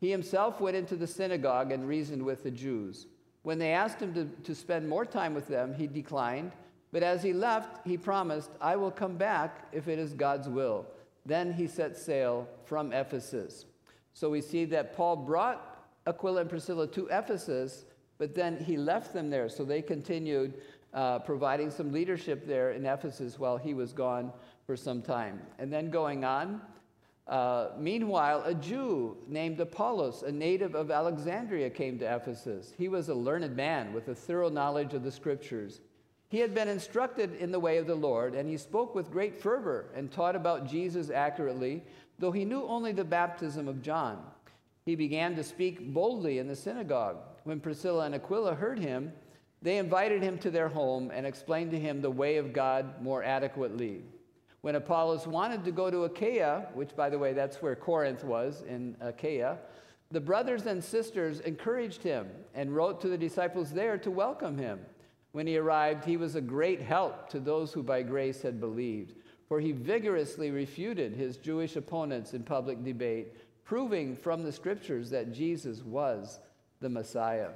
He 0.00 0.10
himself 0.10 0.62
went 0.62 0.78
into 0.78 0.96
the 0.96 1.06
synagogue 1.06 1.72
and 1.72 1.86
reasoned 1.86 2.22
with 2.22 2.42
the 2.42 2.50
Jews. 2.50 3.06
When 3.42 3.58
they 3.58 3.72
asked 3.72 4.00
him 4.00 4.14
to, 4.14 4.24
to 4.44 4.54
spend 4.54 4.88
more 4.88 5.04
time 5.04 5.34
with 5.34 5.46
them, 5.46 5.74
he 5.74 5.86
declined. 5.86 6.52
But 6.90 7.02
as 7.02 7.22
he 7.22 7.34
left, 7.34 7.86
he 7.86 7.98
promised, 7.98 8.48
I 8.62 8.76
will 8.76 8.90
come 8.90 9.18
back 9.18 9.68
if 9.72 9.88
it 9.88 9.98
is 9.98 10.14
God's 10.14 10.48
will. 10.48 10.86
Then 11.26 11.52
he 11.52 11.66
set 11.66 11.98
sail 11.98 12.48
from 12.64 12.94
Ephesus. 12.94 13.66
So 14.14 14.30
we 14.30 14.40
see 14.40 14.64
that 14.66 14.96
Paul 14.96 15.16
brought 15.16 15.86
Aquila 16.06 16.42
and 16.42 16.50
Priscilla 16.50 16.86
to 16.88 17.08
Ephesus, 17.10 17.84
but 18.16 18.34
then 18.34 18.56
he 18.56 18.76
left 18.76 19.12
them 19.12 19.28
there. 19.28 19.48
So 19.48 19.64
they 19.64 19.82
continued 19.82 20.54
uh, 20.94 21.18
providing 21.18 21.70
some 21.70 21.92
leadership 21.92 22.46
there 22.46 22.70
in 22.70 22.86
Ephesus 22.86 23.38
while 23.38 23.56
he 23.56 23.74
was 23.74 23.92
gone 23.92 24.32
for 24.66 24.76
some 24.76 25.02
time. 25.02 25.42
And 25.58 25.72
then 25.72 25.90
going 25.90 26.24
on, 26.24 26.60
uh, 27.26 27.70
meanwhile, 27.76 28.42
a 28.44 28.54
Jew 28.54 29.16
named 29.26 29.58
Apollos, 29.58 30.22
a 30.22 30.30
native 30.30 30.74
of 30.74 30.90
Alexandria, 30.90 31.68
came 31.70 31.98
to 31.98 32.14
Ephesus. 32.14 32.72
He 32.76 32.88
was 32.88 33.08
a 33.08 33.14
learned 33.14 33.56
man 33.56 33.92
with 33.92 34.08
a 34.08 34.14
thorough 34.14 34.50
knowledge 34.50 34.94
of 34.94 35.02
the 35.02 35.10
scriptures. 35.10 35.80
He 36.28 36.38
had 36.38 36.54
been 36.54 36.68
instructed 36.68 37.34
in 37.36 37.50
the 37.50 37.60
way 37.60 37.78
of 37.78 37.86
the 37.86 37.94
Lord, 37.94 38.34
and 38.34 38.48
he 38.48 38.56
spoke 38.56 38.94
with 38.94 39.10
great 39.10 39.34
fervor 39.34 39.86
and 39.94 40.10
taught 40.10 40.36
about 40.36 40.68
Jesus 40.68 41.10
accurately 41.10 41.82
though 42.18 42.32
he 42.32 42.44
knew 42.44 42.62
only 42.64 42.92
the 42.92 43.04
baptism 43.04 43.68
of 43.68 43.82
John. 43.82 44.22
He 44.84 44.94
began 44.94 45.34
to 45.36 45.44
speak 45.44 45.92
boldly 45.92 46.38
in 46.38 46.48
the 46.48 46.56
synagogue. 46.56 47.16
When 47.44 47.60
Priscilla 47.60 48.04
and 48.06 48.14
Aquila 48.14 48.54
heard 48.54 48.78
him, 48.78 49.12
they 49.62 49.78
invited 49.78 50.22
him 50.22 50.38
to 50.38 50.50
their 50.50 50.68
home 50.68 51.10
and 51.12 51.26
explained 51.26 51.70
to 51.70 51.80
him 51.80 52.00
the 52.00 52.10
way 52.10 52.36
of 52.36 52.52
God 52.52 53.00
more 53.02 53.22
adequately. 53.22 54.02
When 54.60 54.76
Apollos 54.76 55.26
wanted 55.26 55.64
to 55.64 55.72
go 55.72 55.90
to 55.90 56.04
Achaia, 56.04 56.68
which, 56.74 56.94
by 56.96 57.10
the 57.10 57.18
way, 57.18 57.32
that's 57.32 57.62
where 57.62 57.74
Corinth 57.74 58.24
was 58.24 58.62
in 58.68 58.96
Achaia, 59.00 59.58
the 60.10 60.20
brothers 60.20 60.66
and 60.66 60.82
sisters 60.82 61.40
encouraged 61.40 62.02
him 62.02 62.28
and 62.54 62.74
wrote 62.74 63.00
to 63.00 63.08
the 63.08 63.18
disciples 63.18 63.72
there 63.72 63.98
to 63.98 64.10
welcome 64.10 64.56
him. 64.56 64.80
When 65.32 65.46
he 65.46 65.56
arrived, 65.56 66.04
he 66.04 66.16
was 66.16 66.34
a 66.34 66.40
great 66.40 66.80
help 66.80 67.28
to 67.30 67.40
those 67.40 67.72
who 67.72 67.82
by 67.82 68.02
grace 68.02 68.42
had 68.42 68.60
believed 68.60 69.14
for 69.48 69.60
he 69.60 69.72
vigorously 69.72 70.50
refuted 70.50 71.14
his 71.14 71.36
Jewish 71.36 71.76
opponents 71.76 72.34
in 72.34 72.42
public 72.42 72.84
debate, 72.84 73.34
proving 73.64 74.16
from 74.16 74.42
the 74.42 74.52
scriptures 74.52 75.10
that 75.10 75.32
Jesus 75.32 75.82
was 75.82 76.40
the 76.80 76.88
Messiah. 76.88 77.50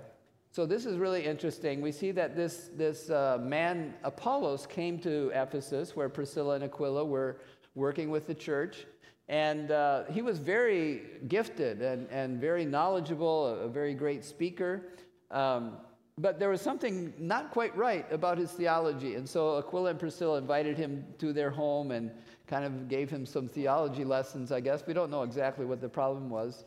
So 0.51 0.65
this 0.67 0.87
is 0.87 0.97
really 0.97 1.25
interesting. 1.25 1.81
We 1.83 1.93
see 1.93 2.11
that 2.13 2.35
this, 2.35 2.71
this 2.75 3.11
uh, 3.11 3.39
man, 3.41 3.95
Apollos, 4.03 4.67
came 4.67 4.99
to 5.01 5.31
Ephesus, 5.35 5.95
where 5.95 6.09
Priscilla 6.09 6.55
and 6.55 6.65
Aquila 6.65 7.05
were, 7.05 7.41
working 7.79 8.11
with 8.11 8.27
the 8.27 8.35
church. 8.35 8.87
And 9.29 9.71
uh, 9.71 10.05
he 10.11 10.23
was 10.23 10.39
very 10.39 11.03
gifted 11.29 11.81
and, 11.81 12.09
and 12.11 12.41
very 12.41 12.65
knowledgeable, 12.65 13.47
a, 13.47 13.69
very 13.69 13.95
great 13.95 14.25
speaker. 14.25 14.89
Um, 15.31 15.77
but 16.19 16.39
there 16.41 16.51
was 16.51 16.61
something 16.61 17.15
not 17.19 17.53
quite 17.53 17.75
right 17.77 18.05
about 18.13 18.39
his 18.39 18.51
theology. 18.51 19.15
And 19.15 19.29
so 19.29 19.57
Aquila 19.59 19.91
and 19.91 19.99
Priscilla 19.99 20.39
invited 20.39 20.77
him 20.77 21.05
to 21.19 21.33
their 21.33 21.51
home 21.51 21.93
and 21.93 22.11
kind 22.49 22.65
of 22.65 22.89
gave 22.89 23.09
him 23.09 23.25
some 23.25 23.47
theology 23.47 24.05
lessons, 24.05 24.51
I 24.51 24.61
guess. 24.61 24.83
We 24.87 24.95
don't 24.95 25.11
know 25.11 25.23
exactly 25.23 25.65
what 25.65 25.81
the 25.81 25.89
problem 25.89 26.29
was. 26.29 26.65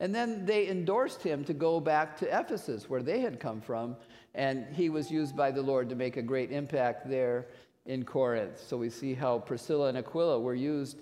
And 0.00 0.14
then 0.14 0.46
they 0.46 0.68
endorsed 0.68 1.22
him 1.22 1.44
to 1.44 1.52
go 1.52 1.80
back 1.80 2.16
to 2.18 2.40
Ephesus, 2.40 2.88
where 2.88 3.02
they 3.02 3.18
had 3.18 3.40
come 3.40 3.60
from, 3.60 3.96
and 4.34 4.66
he 4.72 4.88
was 4.88 5.10
used 5.10 5.36
by 5.36 5.50
the 5.50 5.62
Lord 5.62 5.88
to 5.88 5.96
make 5.96 6.16
a 6.16 6.22
great 6.22 6.52
impact 6.52 7.10
there 7.10 7.48
in 7.86 8.04
Corinth. 8.04 8.62
So 8.64 8.76
we 8.76 8.90
see 8.90 9.14
how 9.14 9.40
Priscilla 9.40 9.88
and 9.88 9.98
Aquila 9.98 10.38
were 10.38 10.54
used 10.54 10.98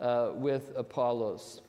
uh, 0.00 0.30
with 0.34 0.72
Apollos. 0.74 1.60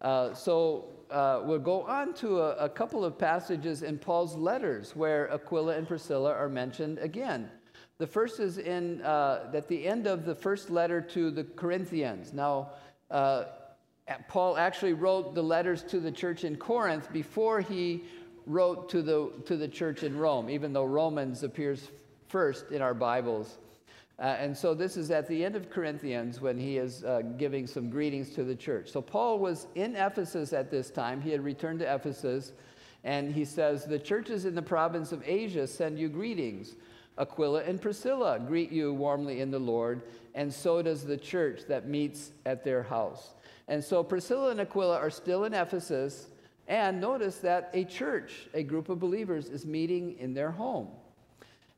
Uh, 0.00 0.34
so 0.34 0.90
uh, 1.12 1.42
we'll 1.44 1.58
go 1.58 1.82
on 1.82 2.14
to 2.14 2.40
a, 2.40 2.56
a, 2.56 2.68
couple 2.68 3.04
of 3.04 3.18
passages 3.18 3.82
in 3.82 3.98
Paul's 3.98 4.34
letters 4.34 4.96
where 4.96 5.30
Aquila 5.30 5.76
and 5.76 5.86
Priscilla 5.86 6.32
are 6.32 6.48
mentioned 6.48 6.98
again. 6.98 7.50
The 7.98 8.06
first 8.06 8.40
is 8.40 8.58
in 8.58 9.02
uh, 9.02 9.50
at 9.52 9.68
the 9.68 9.86
end 9.86 10.06
of 10.06 10.24
the 10.24 10.34
first 10.34 10.70
letter 10.70 11.00
to 11.00 11.30
the 11.30 11.44
Corinthians. 11.44 12.32
Now, 12.32 12.70
uh, 13.10 13.44
Paul 14.28 14.56
actually 14.56 14.94
wrote 14.94 15.34
the 15.34 15.42
letters 15.42 15.82
to 15.84 16.00
the 16.00 16.10
church 16.10 16.44
in 16.44 16.56
Corinth 16.56 17.12
before 17.12 17.60
he 17.60 18.04
wrote 18.46 18.88
to 18.88 19.02
the, 19.02 19.30
to 19.46 19.56
the 19.56 19.68
church 19.68 20.02
in 20.02 20.16
Rome, 20.16 20.50
even 20.50 20.72
though 20.72 20.84
Romans 20.84 21.42
appears 21.42 21.88
first 22.28 22.72
in 22.72 22.82
our 22.82 22.94
Bibles. 22.94 23.58
Uh, 24.22 24.36
and 24.38 24.56
so 24.56 24.72
this 24.72 24.96
is 24.96 25.10
at 25.10 25.26
the 25.26 25.44
end 25.44 25.56
of 25.56 25.68
Corinthians 25.68 26.40
when 26.40 26.56
he 26.56 26.78
is 26.78 27.02
uh, 27.02 27.22
giving 27.36 27.66
some 27.66 27.90
greetings 27.90 28.30
to 28.30 28.44
the 28.44 28.54
church. 28.54 28.88
So 28.88 29.02
Paul 29.02 29.40
was 29.40 29.66
in 29.74 29.96
Ephesus 29.96 30.52
at 30.52 30.70
this 30.70 30.92
time. 30.92 31.20
He 31.20 31.30
had 31.30 31.42
returned 31.42 31.80
to 31.80 31.92
Ephesus, 31.92 32.52
and 33.02 33.34
he 33.34 33.44
says, 33.44 33.84
The 33.84 33.98
churches 33.98 34.44
in 34.44 34.54
the 34.54 34.62
province 34.62 35.10
of 35.10 35.24
Asia 35.26 35.66
send 35.66 35.98
you 35.98 36.08
greetings. 36.08 36.76
Aquila 37.18 37.64
and 37.64 37.82
Priscilla 37.82 38.38
greet 38.38 38.70
you 38.70 38.94
warmly 38.94 39.40
in 39.40 39.50
the 39.50 39.58
Lord, 39.58 40.02
and 40.36 40.54
so 40.54 40.82
does 40.82 41.04
the 41.04 41.16
church 41.16 41.62
that 41.66 41.88
meets 41.88 42.30
at 42.46 42.62
their 42.62 42.84
house. 42.84 43.34
And 43.66 43.82
so 43.82 44.04
Priscilla 44.04 44.52
and 44.52 44.60
Aquila 44.60 44.98
are 44.98 45.10
still 45.10 45.44
in 45.44 45.52
Ephesus, 45.52 46.28
and 46.68 47.00
notice 47.00 47.38
that 47.38 47.70
a 47.74 47.84
church, 47.84 48.46
a 48.54 48.62
group 48.62 48.88
of 48.88 49.00
believers, 49.00 49.48
is 49.48 49.66
meeting 49.66 50.16
in 50.20 50.32
their 50.32 50.52
home. 50.52 50.90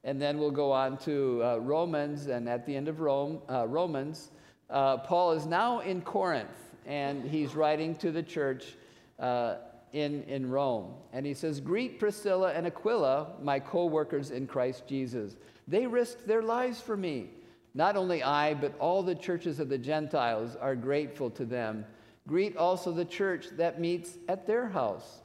And 0.05 0.21
then 0.21 0.39
we'll 0.39 0.51
go 0.51 0.71
on 0.71 0.99
to 0.99 1.43
uh, 1.43 1.57
Romans, 1.57 2.27
and 2.27 2.47
at 2.47 2.67
the 2.67 2.77
end 2.77 2.89
of 2.89 3.01
Rome, 3.01 3.41
uh, 3.49 3.67
Romans, 3.67 4.31
uh, 4.69 4.99
Paul 4.99 5.33
is 5.33 5.47
now 5.47 5.81
in 5.81 6.03
Corinth, 6.03 6.75
and 6.85 7.25
he's 7.25 7.55
writing 7.55 7.97
to 7.97 8.13
the 8.13 8.23
church 8.23 8.77
uh, 9.19 9.57
in, 9.95 10.23
in 10.25 10.51
Rome. 10.51 10.93
And 11.15 11.25
he 11.25 11.33
says, 11.33 11.59
Greet 11.59 11.99
Priscilla 11.99 12.53
and 12.53 12.67
Aquila, 12.67 13.29
my 13.43 13.59
co 13.59 13.87
workers 13.87 14.31
in 14.31 14.47
Christ 14.47 14.87
Jesus. 14.87 15.37
They 15.67 15.87
risked 15.87 16.27
their 16.27 16.43
lives 16.43 16.83
for 16.83 16.99
me. 16.99 17.31
Not 17.73 17.97
only 17.97 18.23
I, 18.23 18.53
but 18.53 18.75
all 18.79 19.03
the 19.03 19.15
churches 19.15 19.59
of 19.59 19.71
the 19.71 19.79
Gentiles 19.79 20.55
are 20.61 20.77
grateful 20.77 21.31
to 21.31 21.47
them. 21.47 21.87
Greet 22.29 22.59
also 22.59 22.93
the 22.93 23.07
church 23.07 23.47
that 23.57 23.81
meets 23.81 24.19
at 24.29 24.47
their 24.47 24.69
house. 24.69 25.23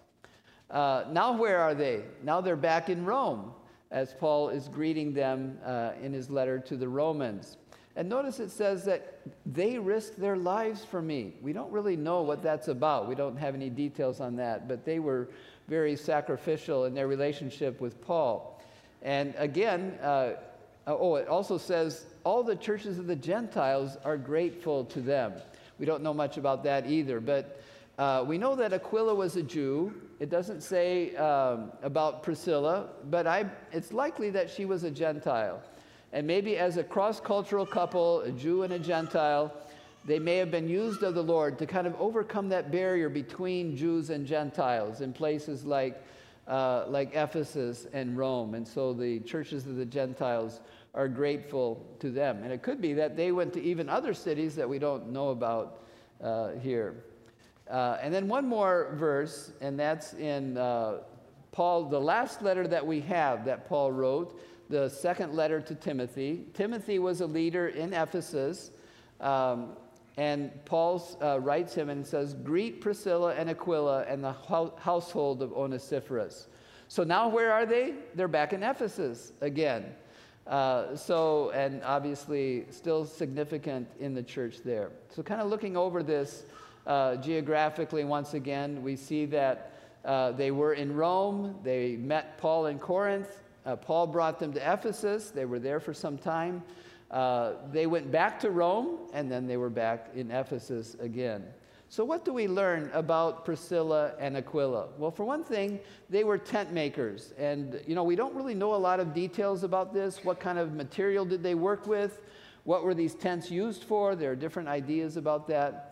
Uh, 0.72 1.04
now, 1.12 1.34
where 1.34 1.60
are 1.60 1.76
they? 1.76 2.04
Now 2.24 2.40
they're 2.40 2.56
back 2.56 2.90
in 2.90 3.04
Rome 3.04 3.54
as 3.92 4.14
Paul 4.14 4.50
is 4.50 4.68
greeting 4.68 5.14
them 5.14 5.58
uh, 5.66 5.92
in 6.02 6.14
his 6.14 6.30
letter 6.30 6.60
to 6.60 6.78
the 6.78 6.88
Romans. 6.88 7.58
And 7.96 8.08
notice 8.08 8.40
it 8.40 8.52
says 8.52 8.86
that 8.86 9.20
they 9.46 9.78
risked 9.78 10.20
their 10.20 10.38
lives 10.38 10.86
for 10.86 11.02
me. 11.02 11.34
We 11.42 11.54
don't 11.54 11.72
really 11.72 11.98
know 11.98 12.22
what 12.22 12.42
that's 12.42 12.68
about. 12.68 13.10
We 13.10 13.16
don't 13.16 13.36
have 13.36 13.56
any 13.56 13.70
details 13.70 14.22
on 14.22 14.36
that, 14.38 14.68
but 14.68 14.86
they 14.86 15.00
were 15.00 15.30
very 15.68 15.96
sacrificial 15.96 16.86
in 16.86 16.94
their 16.94 17.08
relationship 17.08 17.82
with 17.82 18.00
Paul. 18.02 18.62
And 19.02 19.34
again, 19.38 19.98
uh, 20.02 20.34
oh, 20.88 21.16
it 21.16 21.28
also 21.28 21.58
says 21.58 22.06
all 22.24 22.44
the 22.44 22.56
churches 22.56 23.00
of 23.00 23.08
the 23.08 23.16
Gentiles 23.16 23.98
are 24.06 24.18
grateful 24.18 24.86
to 24.86 25.02
them. 25.02 25.34
We 25.78 25.86
don't 25.86 26.04
know 26.04 26.14
much 26.14 26.38
about 26.38 26.64
that 26.66 26.88
either, 26.88 27.20
but 27.20 27.62
uh, 27.98 28.24
we 28.28 28.38
know 28.38 28.56
that 28.56 28.72
Aquila 28.72 29.16
was 29.16 29.36
a 29.36 29.44
Jew. 29.44 29.94
It 30.20 30.30
doesn't 30.30 30.62
say 30.62 31.16
um, 31.16 31.72
about 31.82 32.24
Priscilla, 32.24 32.90
but 33.10 33.26
I, 33.26 33.46
it's 33.72 33.94
likely 33.94 34.30
that 34.32 34.50
she 34.50 34.66
was 34.66 34.84
a 34.84 34.92
Gentile. 34.92 35.62
And 36.12 36.28
maybe 36.28 36.58
as 36.58 36.76
a 36.76 36.84
cross 36.84 37.22
cultural 37.22 37.66
couple, 37.66 38.22
a 38.22 38.32
Jew 38.32 38.64
and 38.64 38.74
a 38.74 38.80
Gentile, 38.80 39.54
they 40.06 40.20
may 40.20 40.36
have 40.38 40.52
been 40.52 40.68
used 40.68 41.04
of 41.04 41.16
the 41.16 41.24
Lord 41.24 41.58
to 41.60 41.66
kind 41.66 41.88
of 41.88 41.96
overcome 42.00 42.50
that 42.50 42.70
barrier 42.70 43.08
between 43.08 43.78
Jews 43.78 44.10
and 44.10 44.26
Gentiles 44.26 45.00
in 45.00 45.14
places 45.14 45.64
like, 45.64 46.04
uh, 46.48 46.86
like 46.88 47.16
Ephesus 47.16 47.88
and 47.94 48.18
Rome. 48.18 48.56
And 48.56 48.68
so 48.68 48.94
the 48.94 49.20
churches 49.22 49.68
of 49.68 49.76
the 49.76 49.86
Gentiles 49.86 50.60
are 50.96 51.08
grateful 51.08 51.86
to 52.00 52.10
them. 52.10 52.44
And 52.44 52.52
it 52.52 52.62
could 52.62 52.82
be 52.82 52.94
that 52.94 53.16
they 53.16 53.32
went 53.32 53.54
to 53.54 53.62
even 53.62 53.88
other 53.88 54.14
cities 54.14 54.56
that 54.56 54.68
we 54.68 54.80
don't 54.80 55.12
know 55.12 55.30
about 55.30 55.84
uh, 56.22 56.52
here. 56.62 57.04
Uh, 57.70 57.98
and 58.02 58.14
then 58.14 58.28
one 58.28 58.48
more 58.48 58.96
verse, 58.96 59.52
and 59.62 59.80
that's 59.80 60.14
in 60.16 60.58
uh, 60.58 60.98
Paul, 61.52 61.86
the 61.86 62.00
last 62.00 62.42
letter 62.42 62.68
that 62.68 62.86
we 62.86 63.00
have 63.02 63.46
that 63.46 63.68
Paul 63.68 63.92
wrote, 63.92 64.40
the 64.70 64.90
second 64.90 65.34
letter 65.34 65.62
to 65.62 65.76
Timothy. 65.76 66.46
Timothy 66.54 67.00
was 67.00 67.22
a 67.22 67.26
leader 67.28 67.68
in 67.68 67.94
Ephesus, 67.94 68.72
um, 69.20 69.74
and 70.18 70.52
Paul 70.66 71.02
uh, 71.22 71.40
writes 71.40 71.74
him 71.74 71.90
and 71.90 72.06
says, 72.06 72.34
Greet 72.34 72.82
Priscilla 72.82 73.36
and 73.36 73.50
Aquila 73.50 74.04
and 74.04 74.24
the 74.24 74.32
ho- 74.32 74.74
household 74.78 75.42
of 75.42 75.54
Onesiphorus. 75.54 76.48
So 76.88 77.04
now 77.04 77.30
where 77.30 77.54
are 77.54 77.66
they? 77.66 77.94
They're 78.16 78.28
back 78.28 78.52
in 78.52 78.64
Ephesus 78.64 79.32
again. 79.42 79.86
Uh, 80.48 80.96
so, 80.96 81.52
and 81.52 81.84
obviously 81.84 82.66
still 82.72 83.06
significant 83.06 83.88
in 84.00 84.16
the 84.16 84.24
church 84.24 84.64
there. 84.66 84.90
So, 85.10 85.22
kind 85.22 85.42
of 85.42 85.48
looking 85.48 85.78
over 85.78 86.02
this 86.02 86.44
uh, 86.88 87.16
geographically, 87.18 88.04
once 88.04 88.34
again, 88.34 88.82
we 88.82 88.96
see 88.96 89.26
that 89.26 89.74
uh, 90.06 90.32
they 90.32 90.52
were 90.52 90.74
in 90.74 90.96
Rome. 90.96 91.60
They 91.64 91.96
met 91.98 92.38
Paul 92.38 92.68
in 92.68 92.80
Corinth. 92.80 93.42
Uh, 93.66 93.76
Paul 93.76 94.08
brought 94.08 94.40
them 94.40 94.54
to 94.54 94.74
Ephesus. 94.74 95.30
They 95.30 95.46
were 95.46 95.60
there 95.60 95.80
for 95.80 95.94
some 95.94 96.18
time. 96.18 96.64
Uh, 97.12 97.54
they 97.72 97.88
went 97.88 98.12
back 98.12 98.40
to 98.40 98.52
Rome, 98.52 99.00
and 99.14 99.32
then 99.32 99.48
they 99.48 99.58
were 99.58 99.70
back 99.70 100.10
in 100.16 100.32
Ephesus 100.32 100.96
again. 101.00 101.44
So, 101.92 102.06
what 102.06 102.24
do 102.24 102.32
we 102.34 102.48
learn 102.48 102.92
about 102.94 103.46
Priscilla 103.46 104.14
and 104.20 104.38
Aquila? 104.38 104.90
Well, 105.00 105.10
for 105.10 105.24
one 105.24 105.44
thing, 105.44 105.80
they 106.08 106.24
were 106.24 106.38
tent 106.38 106.72
makers. 106.72 107.34
And, 107.36 107.82
you 107.88 107.96
know, 107.96 108.04
we 108.04 108.16
don't 108.16 108.36
really 108.36 108.54
know 108.54 108.76
a 108.76 108.78
lot 108.78 109.00
of 109.00 109.12
details 109.12 109.64
about 109.64 109.92
this. 109.92 110.24
What 110.24 110.40
kind 110.40 110.60
of 110.60 110.74
material 110.74 111.26
did 111.26 111.42
they 111.42 111.56
work 111.56 111.88
with? 111.88 112.22
What 112.64 112.84
were 112.84 112.94
these 112.94 113.16
tents 113.16 113.50
used 113.50 113.86
for? 113.86 114.16
There 114.16 114.32
are 114.32 114.36
different 114.36 114.70
ideas 114.70 115.18
about 115.18 115.48
that. 115.48 115.89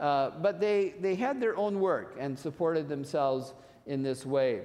Uh, 0.00 0.30
but 0.40 0.58
they, 0.58 0.94
they 1.00 1.14
had 1.14 1.40
their 1.40 1.54
own 1.58 1.78
work 1.78 2.16
and 2.18 2.36
supported 2.36 2.88
themselves 2.88 3.52
in 3.86 4.02
this 4.02 4.24
way. 4.24 4.62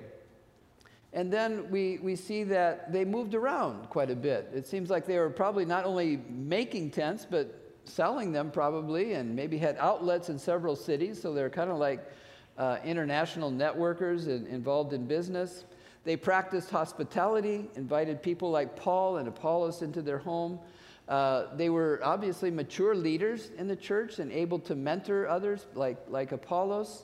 And 1.11 1.31
then 1.31 1.69
we, 1.69 1.99
we 2.01 2.15
see 2.15 2.43
that 2.45 2.91
they 2.93 3.03
moved 3.03 3.35
around 3.35 3.89
quite 3.89 4.09
a 4.09 4.15
bit. 4.15 4.49
It 4.53 4.65
seems 4.65 4.89
like 4.89 5.05
they 5.05 5.19
were 5.19 5.29
probably 5.29 5.65
not 5.65 5.83
only 5.83 6.21
making 6.29 6.91
tents, 6.91 7.27
but 7.29 7.53
selling 7.83 8.31
them 8.31 8.49
probably, 8.49 9.13
and 9.13 9.35
maybe 9.35 9.57
had 9.57 9.77
outlets 9.77 10.29
in 10.29 10.39
several 10.39 10.75
cities. 10.75 11.21
So 11.21 11.33
they're 11.33 11.49
kind 11.49 11.69
of 11.69 11.77
like 11.77 12.09
uh, 12.57 12.77
international 12.85 13.51
networkers 13.51 14.27
involved 14.27 14.93
in 14.93 15.05
business. 15.05 15.65
They 16.05 16.15
practiced 16.15 16.69
hospitality, 16.69 17.69
invited 17.75 18.21
people 18.21 18.51
like 18.51 18.75
Paul 18.75 19.17
and 19.17 19.27
Apollos 19.27 19.81
into 19.81 20.01
their 20.01 20.19
home. 20.19 20.59
Uh, 21.07 21.55
they 21.55 21.69
were 21.69 21.99
obviously 22.03 22.49
mature 22.49 22.95
leaders 22.95 23.51
in 23.57 23.67
the 23.67 23.75
church 23.75 24.19
and 24.19 24.31
able 24.31 24.57
to 24.57 24.75
mentor 24.75 25.27
others 25.27 25.67
like, 25.75 25.97
like 26.07 26.31
Apollos. 26.31 27.03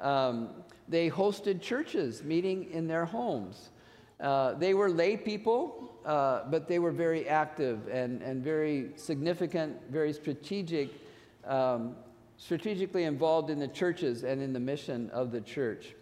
Um, 0.00 0.50
they 0.88 1.10
hosted 1.10 1.60
churches 1.60 2.22
meeting 2.22 2.70
in 2.70 2.86
their 2.86 3.04
homes. 3.04 3.70
Uh, 4.20 4.54
they 4.54 4.72
were 4.72 4.90
lay 4.90 5.16
people, 5.16 5.92
uh, 6.06 6.44
but 6.50 6.68
they 6.68 6.78
were 6.78 6.92
very 6.92 7.28
active 7.28 7.86
and, 7.88 8.22
and 8.22 8.42
very 8.42 8.90
significant, 8.96 9.76
very 9.90 10.12
strategic, 10.12 10.90
um, 11.46 11.94
strategically 12.38 13.04
involved 13.04 13.50
in 13.50 13.58
the 13.58 13.68
churches 13.68 14.24
and 14.24 14.40
in 14.40 14.52
the 14.52 14.60
mission 14.60 15.10
of 15.10 15.30
the 15.32 15.40
church. 15.40 15.94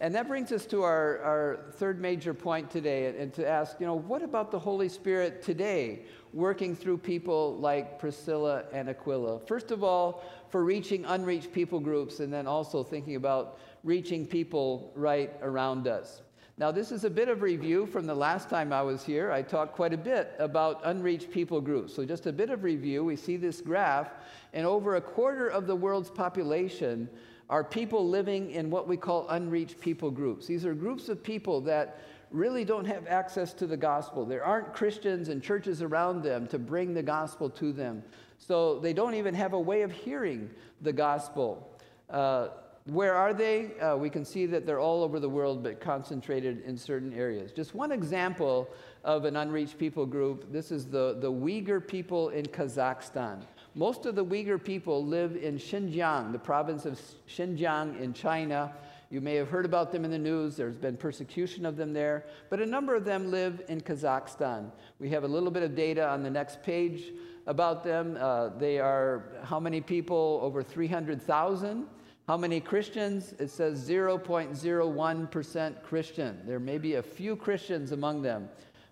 And 0.00 0.14
that 0.14 0.28
brings 0.28 0.50
us 0.50 0.64
to 0.66 0.82
our, 0.82 1.18
our 1.18 1.58
third 1.72 2.00
major 2.00 2.32
point 2.32 2.70
today, 2.70 3.14
and 3.18 3.34
to 3.34 3.46
ask, 3.46 3.78
you 3.78 3.86
know, 3.86 3.96
what 3.96 4.22
about 4.22 4.50
the 4.50 4.58
Holy 4.58 4.88
Spirit 4.88 5.42
today, 5.42 6.06
working 6.32 6.74
through 6.74 6.98
people 6.98 7.58
like 7.58 7.98
Priscilla 7.98 8.64
and 8.72 8.88
Aquila? 8.88 9.40
First 9.40 9.70
of 9.70 9.84
all, 9.84 10.24
for 10.48 10.64
reaching 10.64 11.04
unreached 11.04 11.52
people 11.52 11.80
groups, 11.80 12.20
and 12.20 12.32
then 12.32 12.46
also 12.46 12.82
thinking 12.82 13.16
about 13.16 13.58
reaching 13.84 14.26
people 14.26 14.90
right 14.94 15.34
around 15.42 15.86
us. 15.86 16.22
Now, 16.56 16.70
this 16.70 16.92
is 16.92 17.04
a 17.04 17.10
bit 17.10 17.28
of 17.28 17.42
review 17.42 17.84
from 17.84 18.06
the 18.06 18.14
last 18.14 18.48
time 18.48 18.72
I 18.72 18.82
was 18.82 19.04
here. 19.04 19.30
I 19.30 19.42
talked 19.42 19.74
quite 19.74 19.92
a 19.92 19.98
bit 19.98 20.32
about 20.38 20.80
unreached 20.84 21.30
people 21.30 21.60
groups. 21.60 21.94
So, 21.94 22.06
just 22.06 22.26
a 22.26 22.32
bit 22.32 22.48
of 22.48 22.64
review. 22.64 23.04
We 23.04 23.16
see 23.16 23.36
this 23.36 23.60
graph, 23.60 24.12
and 24.54 24.66
over 24.66 24.96
a 24.96 25.00
quarter 25.00 25.48
of 25.48 25.66
the 25.66 25.76
world's 25.76 26.10
population 26.10 27.06
are 27.50 27.64
people 27.64 28.08
living 28.08 28.52
in 28.52 28.70
what 28.70 28.86
we 28.86 28.96
call 28.96 29.28
unreached 29.28 29.80
people 29.80 30.10
groups. 30.10 30.46
These 30.46 30.64
are 30.64 30.72
groups 30.72 31.08
of 31.08 31.22
people 31.22 31.60
that 31.62 32.00
really 32.30 32.64
don't 32.64 32.84
have 32.84 33.08
access 33.08 33.52
to 33.54 33.66
the 33.66 33.76
gospel. 33.76 34.24
There 34.24 34.44
aren't 34.44 34.72
Christians 34.72 35.28
and 35.28 35.42
churches 35.42 35.82
around 35.82 36.22
them 36.22 36.46
to 36.46 36.60
bring 36.60 36.94
the 36.94 37.02
gospel 37.02 37.50
to 37.50 37.72
them. 37.72 38.04
So 38.38 38.78
they 38.78 38.92
don't 38.92 39.14
even 39.16 39.34
have 39.34 39.52
a 39.52 39.58
way 39.58 39.82
of 39.82 39.90
hearing 39.90 40.48
the 40.80 40.92
gospel. 40.92 41.76
Uh, 42.08 42.50
where 42.86 43.14
are 43.14 43.34
they? 43.34 43.76
Uh, 43.78 43.96
we 43.96 44.08
can 44.08 44.24
see 44.24 44.46
that 44.46 44.64
they're 44.64 44.80
all 44.80 45.02
over 45.02 45.18
the 45.18 45.28
world, 45.28 45.64
but 45.64 45.80
concentrated 45.80 46.62
in 46.62 46.76
certain 46.76 47.12
areas. 47.12 47.50
Just 47.52 47.74
one 47.74 47.90
example 47.90 48.68
of 49.02 49.24
an 49.24 49.36
unreached 49.36 49.76
people 49.76 50.06
group 50.06 50.50
this 50.52 50.70
is 50.70 50.86
the, 50.86 51.16
the 51.20 51.30
Uyghur 51.30 51.84
people 51.84 52.28
in 52.28 52.46
Kazakhstan. 52.46 53.42
Most 53.74 54.04
of 54.04 54.16
the 54.16 54.24
Uyghur 54.24 54.62
people 54.62 55.04
live 55.06 55.36
in 55.36 55.56
Xinjiang, 55.56 56.32
the 56.32 56.38
province 56.38 56.86
of 56.86 57.00
Xinjiang 57.28 58.00
in 58.00 58.12
China. 58.12 58.72
You 59.10 59.20
may 59.20 59.36
have 59.36 59.48
heard 59.48 59.64
about 59.64 59.92
them 59.92 60.04
in 60.04 60.10
the 60.10 60.18
news. 60.18 60.56
There's 60.56 60.76
been 60.76 60.96
persecution 60.96 61.64
of 61.64 61.76
them 61.76 61.92
there. 61.92 62.26
But 62.48 62.60
a 62.60 62.66
number 62.66 62.96
of 62.96 63.04
them 63.04 63.30
live 63.30 63.62
in 63.68 63.80
Kazakhstan. 63.80 64.72
We 64.98 65.08
have 65.10 65.22
a 65.22 65.28
little 65.28 65.52
bit 65.52 65.62
of 65.62 65.76
data 65.76 66.08
on 66.08 66.24
the 66.24 66.30
next 66.30 66.62
page 66.64 67.12
about 67.46 67.84
them. 67.84 68.16
Uh, 68.18 68.48
they 68.48 68.80
are 68.80 69.24
how 69.44 69.60
many 69.60 69.80
people? 69.80 70.40
Over 70.42 70.62
300,000. 70.64 71.86
How 72.26 72.36
many 72.36 72.60
Christians? 72.60 73.34
It 73.38 73.50
says 73.50 73.88
0.01% 73.88 75.82
Christian. 75.82 76.40
There 76.44 76.60
may 76.60 76.78
be 76.78 76.94
a 76.94 77.02
few 77.02 77.34
Christians 77.36 77.92
among 77.92 78.22
them, 78.22 78.48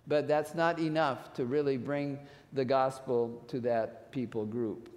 but 0.06 0.26
that's 0.26 0.54
not 0.54 0.80
enough 0.80 1.32
to 1.34 1.44
really 1.44 1.76
bring 1.76 2.18
the 2.52 2.64
gospel 2.64 3.42
to 3.48 3.60
that 3.60 4.10
people 4.12 4.44
group. 4.44 4.88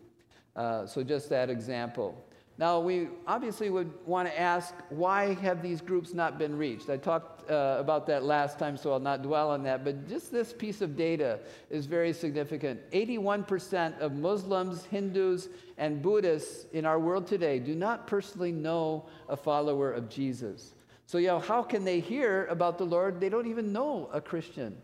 Uh, 0.56 0.86
so, 0.86 1.04
just 1.04 1.30
that 1.30 1.50
example. 1.50 2.26
Now, 2.58 2.80
we 2.80 3.08
obviously 3.26 3.70
would 3.70 3.92
want 4.06 4.28
to 4.28 4.40
ask 4.40 4.76
why 4.90 5.34
have 5.36 5.64
these 5.64 5.82
groups 5.82 6.14
not 6.14 6.38
been 6.38 6.56
reached? 6.56 6.90
I 6.90 6.98
talked 6.98 7.50
uh, 7.50 7.78
about 7.80 8.06
that 8.08 8.24
last 8.24 8.60
time, 8.60 8.78
so 8.78 8.92
I'll 8.92 9.00
not 9.00 9.24
dwell 9.24 9.50
on 9.50 9.64
that, 9.64 9.84
but 9.84 10.08
just 10.08 10.32
this 10.32 10.54
piece 10.54 10.82
of 10.82 10.96
data 10.96 11.40
is 11.70 11.88
very 11.88 12.14
significant. 12.14 12.80
81% 12.92 13.98
of 14.00 14.14
Muslims, 14.14 14.86
Hindus, 14.86 15.50
and 15.78 16.02
Buddhists 16.02 16.68
in 16.74 16.86
our 16.86 17.00
world 17.00 17.26
today 17.26 17.58
do 17.58 17.74
not 17.74 18.06
personally 18.06 18.52
know 18.52 19.08
a 19.28 19.36
follower 19.36 19.92
of 19.92 20.08
Jesus. 20.08 20.76
So, 21.08 21.18
you 21.18 21.28
know, 21.28 21.40
how 21.40 21.64
can 21.64 21.84
they 21.84 22.00
hear 22.00 22.46
about 22.46 22.78
the 22.78 22.86
Lord? 22.86 23.20
They 23.20 23.30
don't 23.30 23.48
even 23.48 23.74
know 23.74 24.10
a 24.14 24.22
Christian. 24.22 24.78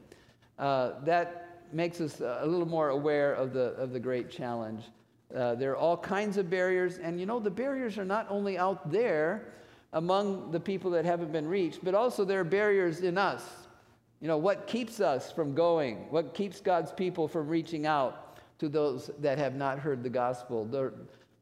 Uh, 0.58 0.94
that 1.04 1.47
makes 1.74 2.02
us 2.02 2.22
a 2.22 2.46
little 2.46 2.68
more 2.68 2.90
aware 2.90 3.34
of 3.34 3.54
the, 3.54 3.74
of 3.76 3.92
the 3.92 4.00
great 4.00 4.30
challenge. 4.30 4.84
Uh, 5.36 5.56
there 5.56 5.72
are 5.72 5.78
all 5.78 5.98
kinds 5.98 6.38
of 6.38 6.50
barriers, 6.50 6.98
and 7.00 7.20
you 7.20 7.26
know, 7.26 7.40
the 7.40 7.52
barriers 7.52 7.98
are 7.98 8.06
not 8.06 8.26
only 8.30 8.58
out 8.58 8.92
there 8.92 9.54
among 9.94 10.52
the 10.52 10.60
people 10.60 10.92
that 10.92 11.06
haven't 11.06 11.32
been 11.32 11.48
reached, 11.48 11.84
but 11.84 11.94
also 11.94 12.24
there 12.24 12.40
are 12.40 12.46
barriers 12.46 13.02
in 13.02 13.18
us. 13.18 13.44
You 14.22 14.28
know, 14.28 14.38
what 14.38 14.68
keeps 14.68 15.00
us 15.00 15.32
from 15.32 15.54
going? 15.54 16.10
What 16.10 16.34
keeps 16.34 16.60
God's 16.60 16.92
people 16.92 17.28
from 17.28 17.48
reaching 17.48 17.86
out 17.86 18.38
to 18.60 18.70
those 18.70 19.12
that 19.20 19.38
have 19.38 19.56
not 19.56 19.80
heard 19.80 20.02
the 20.02 20.10
gospel? 20.10 20.66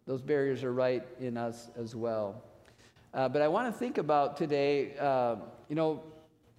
those 0.06 0.22
barriers 0.22 0.64
are 0.64 0.74
right 0.74 1.04
in 1.20 1.38
us 1.38 1.70
as 1.78 1.96
well. 1.96 2.44
Uh, 3.14 3.30
but 3.30 3.42
I 3.42 3.48
want 3.48 3.72
to 3.74 3.80
think 3.80 3.98
about 3.98 4.36
today, 4.36 4.98
uh, 4.98 5.38
you 5.70 5.76
know, 5.76 6.04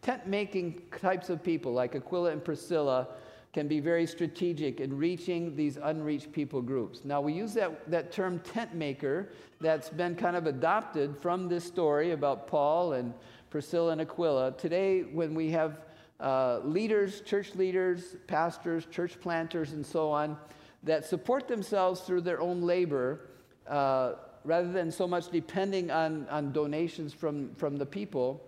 tent 0.01 0.27
making 0.27 0.81
types 1.01 1.29
of 1.29 1.43
people 1.43 1.73
like 1.73 1.95
Aquila 1.95 2.31
and 2.31 2.43
Priscilla 2.43 3.09
can 3.57 3.67
be 3.67 3.81
very 3.81 4.07
strategic 4.07 4.81
in 4.81 4.95
reaching 4.95 5.57
these 5.57 5.79
unreached 5.79 6.31
people 6.31 6.61
groups. 6.61 7.07
Now, 7.07 7.23
we 7.23 7.33
use 7.33 7.55
that, 7.55 7.91
that 7.91 8.13
term 8.13 8.39
tent 8.41 8.75
maker 8.75 9.31
that's 9.63 9.89
been 9.89 10.15
kind 10.15 10.37
of 10.37 10.47
adopted 10.47 11.17
from 11.17 11.49
this 11.49 11.65
story 11.65 12.11
about 12.11 12.47
Paul 12.47 12.93
and 12.93 13.15
Priscilla 13.49 13.93
and 13.93 14.03
Aquila. 14.03 14.53
Today, 14.59 15.05
when 15.05 15.35
we 15.35 15.51
have 15.53 15.81
uh, 16.21 16.59
leaders, 16.65 17.23
church 17.23 17.55
leaders, 17.55 18.17
pastors, 18.27 18.85
church 18.91 19.19
planters, 19.23 19.73
and 19.73 19.87
so 19.87 20.11
on, 20.11 20.37
that 20.83 21.07
support 21.07 21.49
themselves 21.49 22.03
through 22.03 22.21
their 22.21 22.43
own 22.43 22.61
labor 22.61 23.21
uh, 23.69 24.17
rather 24.45 24.71
than 24.71 24.93
so 24.93 25.09
much 25.09 25.31
depending 25.31 25.91
on, 25.91 26.29
on 26.29 26.53
donations 26.53 27.15
from, 27.15 27.55
from 27.55 27.79
the 27.79 27.87
people, 27.87 28.47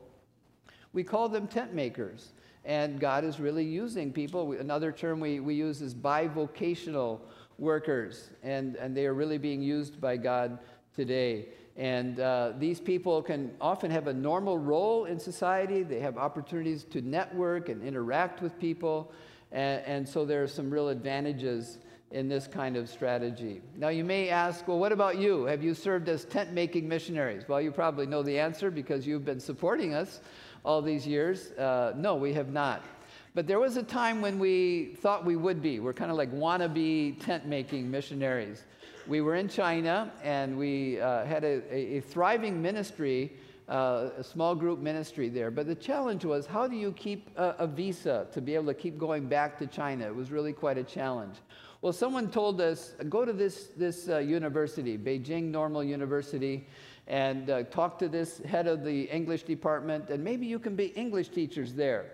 we 0.93 1.03
call 1.03 1.31
them 1.31 1.47
tent 1.47 1.73
makers 1.73 2.33
and 2.65 3.01
God 3.01 3.25
is 3.25 3.41
really 3.41 3.65
using 3.65 4.13
people. 4.13 4.53
Another 4.53 4.93
term 4.93 5.21
we, 5.21 5.41
we 5.41 5.55
use 5.55 5.81
is 5.83 5.95
bivocational 5.95 7.21
workers, 7.59 8.31
and, 8.43 8.77
and 8.77 8.97
they 8.97 9.07
are 9.07 9.15
really 9.15 9.39
being 9.39 9.63
used 9.63 10.01
by 10.01 10.17
God 10.17 10.59
today. 10.95 11.49
And 11.77 12.19
uh, 12.19 12.53
these 12.59 12.81
people 12.81 13.23
can 13.23 13.53
often 13.61 13.91
have 13.91 14.09
a 14.09 14.13
normal 14.13 14.59
role 14.59 15.05
in 15.05 15.19
society. 15.21 15.85
They 15.85 16.01
have 16.01 16.19
opportunities 16.19 16.83
to 16.85 17.01
network 17.01 17.69
and 17.69 17.83
interact 17.85 18.43
with 18.43 18.59
people. 18.59 19.13
And, 19.53 19.85
and 19.87 20.09
so 20.09 20.25
there 20.25 20.43
are 20.43 20.49
some 20.49 20.71
real 20.71 20.89
advantages 20.89 21.79
in 22.11 22.29
this 22.29 22.47
kind 22.47 22.77
of 22.77 22.89
strategy. 22.89 23.61
Now, 23.77 23.89
you 23.89 24.03
may 24.03 24.29
ask, 24.29 24.67
well, 24.67 24.79
what 24.79 24.93
about 24.93 25.19
you? 25.19 25.45
Have 25.45 25.63
you 25.63 25.75
served 25.75 26.09
as 26.09 26.25
tent 26.25 26.53
making 26.53 26.89
missionaries? 26.89 27.45
Well, 27.47 27.61
you 27.61 27.71
probably 27.71 28.07
know 28.07 28.23
the 28.23 28.39
answer 28.39 28.71
because 28.71 29.07
you've 29.07 29.25
been 29.25 29.41
supporting 29.41 29.95
us 29.95 30.21
all 30.65 30.83
these 30.83 31.07
years? 31.07 31.53
Uh, 31.53 31.93
no, 31.97 32.15
we 32.15 32.33
have 32.33 32.53
not. 32.53 32.83
But 33.35 33.47
there 33.47 33.61
was 33.61 33.77
a 33.77 33.83
time 33.83 34.21
when 34.21 34.39
we 34.39 34.97
thought 35.01 35.25
we 35.25 35.37
would 35.37 35.63
be. 35.63 35.81
We're 35.81 35.93
kind 35.93 36.11
of 36.11 36.17
like 36.17 36.33
wannabe 36.33 37.25
tent 37.25 37.47
making 37.47 37.91
missionaries. 37.91 38.65
We 39.07 39.21
were 39.21 39.37
in 39.37 39.49
China 39.49 40.13
and 40.23 40.59
we 40.59 41.01
uh, 41.01 41.25
had 41.25 41.45
a, 41.45 41.63
a, 41.73 42.01
thriving 42.01 42.61
ministry, 42.61 43.33
uh, 43.69 44.11
a 44.19 44.25
small 44.25 44.55
group 44.55 44.81
ministry 44.81 45.29
there. 45.29 45.51
But 45.51 45.67
the 45.67 45.75
challenge 45.75 46.25
was 46.25 46.47
how 46.47 46.67
do 46.67 46.77
you 46.77 46.93
keep 46.93 47.31
a, 47.37 47.55
a, 47.61 47.67
visa 47.67 48.27
to 48.33 48.41
be 48.41 48.55
able 48.55 48.67
to 48.67 48.75
keep 48.75 48.99
going 48.99 49.29
back 49.29 49.57
to 49.61 49.67
China? 49.67 50.07
It 50.07 50.15
was 50.15 50.31
really 50.31 50.53
quite 50.53 50.77
a 50.77 50.85
challenge. 50.85 51.37
Well, 51.81 51.93
someone 51.93 52.29
told 52.29 52.61
us 52.61 52.95
go 53.09 53.25
to 53.25 53.33
this, 53.33 53.69
this 53.77 54.09
uh, 54.09 54.19
university, 54.19 54.99
Beijing 54.99 55.45
Normal 55.45 55.85
University 55.85 56.67
and 57.09 57.51
uh, 57.51 57.63
talk 57.65 57.99
to 57.99 58.09
this 58.09 58.39
head 58.41 58.67
of 58.67 58.85
the 58.85 59.05
English 59.05 59.43
department, 59.43 60.11
and 60.11 60.23
maybe 60.23 60.47
you 60.47 60.59
can 60.59 60.77
be 60.77 60.87
English 60.89 61.29
teachers 61.31 61.75
there. 61.75 62.13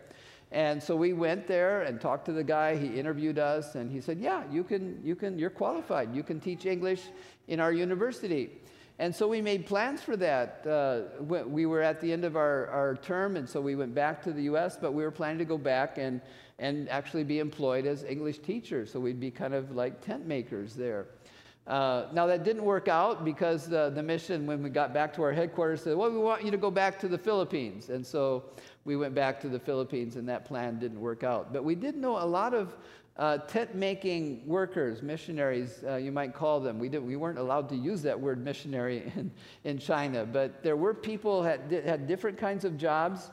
And 0.52 0.80
so 0.80 0.94
we 0.94 1.12
went 1.12 1.48
there 1.48 1.82
and 1.82 2.00
talked 2.00 2.26
to 2.26 2.32
the 2.32 2.44
guy. 2.44 2.76
He 2.76 2.98
interviewed 2.98 3.38
us, 3.38 3.74
and 3.74 3.90
he 3.90 4.00
said, 4.00 4.18
"Yeah, 4.20 4.44
you 4.50 4.62
can. 4.62 5.00
You 5.04 5.16
can. 5.16 5.38
You're 5.38 5.50
qualified. 5.50 6.14
You 6.14 6.22
can 6.22 6.40
teach 6.40 6.64
English 6.64 7.02
in 7.48 7.58
our 7.60 7.72
university." 7.72 8.60
And 9.00 9.12
so 9.14 9.26
we 9.26 9.42
made 9.42 9.66
plans 9.66 10.00
for 10.02 10.16
that. 10.18 10.64
Uh, 10.64 11.22
we 11.24 11.66
were 11.66 11.82
at 11.82 12.00
the 12.00 12.12
end 12.12 12.24
of 12.24 12.36
our, 12.36 12.68
our 12.68 12.94
term, 12.96 13.36
and 13.36 13.48
so 13.48 13.60
we 13.60 13.74
went 13.74 13.92
back 13.92 14.22
to 14.22 14.32
the 14.32 14.42
U.S., 14.44 14.78
but 14.80 14.92
we 14.92 15.02
were 15.02 15.10
planning 15.10 15.38
to 15.38 15.44
go 15.44 15.58
back 15.58 15.98
and, 15.98 16.20
and 16.60 16.88
actually 16.88 17.24
be 17.24 17.40
employed 17.40 17.86
as 17.86 18.04
English 18.04 18.38
teachers. 18.38 18.92
So 18.92 19.00
we'd 19.00 19.18
be 19.18 19.32
kind 19.32 19.52
of 19.52 19.72
like 19.72 20.00
tent 20.00 20.28
makers 20.28 20.74
there. 20.74 21.08
Uh, 21.66 22.06
now, 22.12 22.26
that 22.26 22.44
didn't 22.44 22.64
work 22.64 22.88
out 22.88 23.24
because 23.24 23.66
the, 23.66 23.90
the 23.90 24.02
mission, 24.02 24.46
when 24.46 24.62
we 24.62 24.68
got 24.68 24.92
back 24.92 25.14
to 25.14 25.22
our 25.22 25.32
headquarters, 25.32 25.82
said, 25.82 25.96
Well, 25.96 26.10
we 26.10 26.18
want 26.18 26.44
you 26.44 26.50
to 26.50 26.58
go 26.58 26.70
back 26.70 26.98
to 27.00 27.08
the 27.08 27.16
Philippines. 27.16 27.88
And 27.88 28.04
so 28.04 28.44
we 28.84 28.96
went 28.96 29.14
back 29.14 29.40
to 29.40 29.48
the 29.48 29.58
Philippines, 29.58 30.16
and 30.16 30.28
that 30.28 30.44
plan 30.44 30.78
didn't 30.78 31.00
work 31.00 31.24
out. 31.24 31.54
But 31.54 31.64
we 31.64 31.74
did 31.74 31.96
know 31.96 32.18
a 32.18 32.26
lot 32.26 32.52
of 32.52 32.76
uh, 33.16 33.38
tent 33.38 33.74
making 33.74 34.46
workers, 34.46 35.00
missionaries, 35.00 35.82
uh, 35.86 35.96
you 35.96 36.12
might 36.12 36.34
call 36.34 36.60
them. 36.60 36.78
We, 36.78 36.88
did, 36.88 37.04
we 37.04 37.16
weren't 37.16 37.38
allowed 37.38 37.68
to 37.70 37.76
use 37.76 38.02
that 38.02 38.18
word 38.18 38.44
missionary 38.44 39.10
in, 39.16 39.30
in 39.62 39.78
China, 39.78 40.26
but 40.26 40.62
there 40.62 40.76
were 40.76 40.92
people 40.92 41.42
that 41.42 41.60
had, 41.70 41.84
had 41.84 42.06
different 42.06 42.36
kinds 42.36 42.64
of 42.64 42.76
jobs 42.76 43.30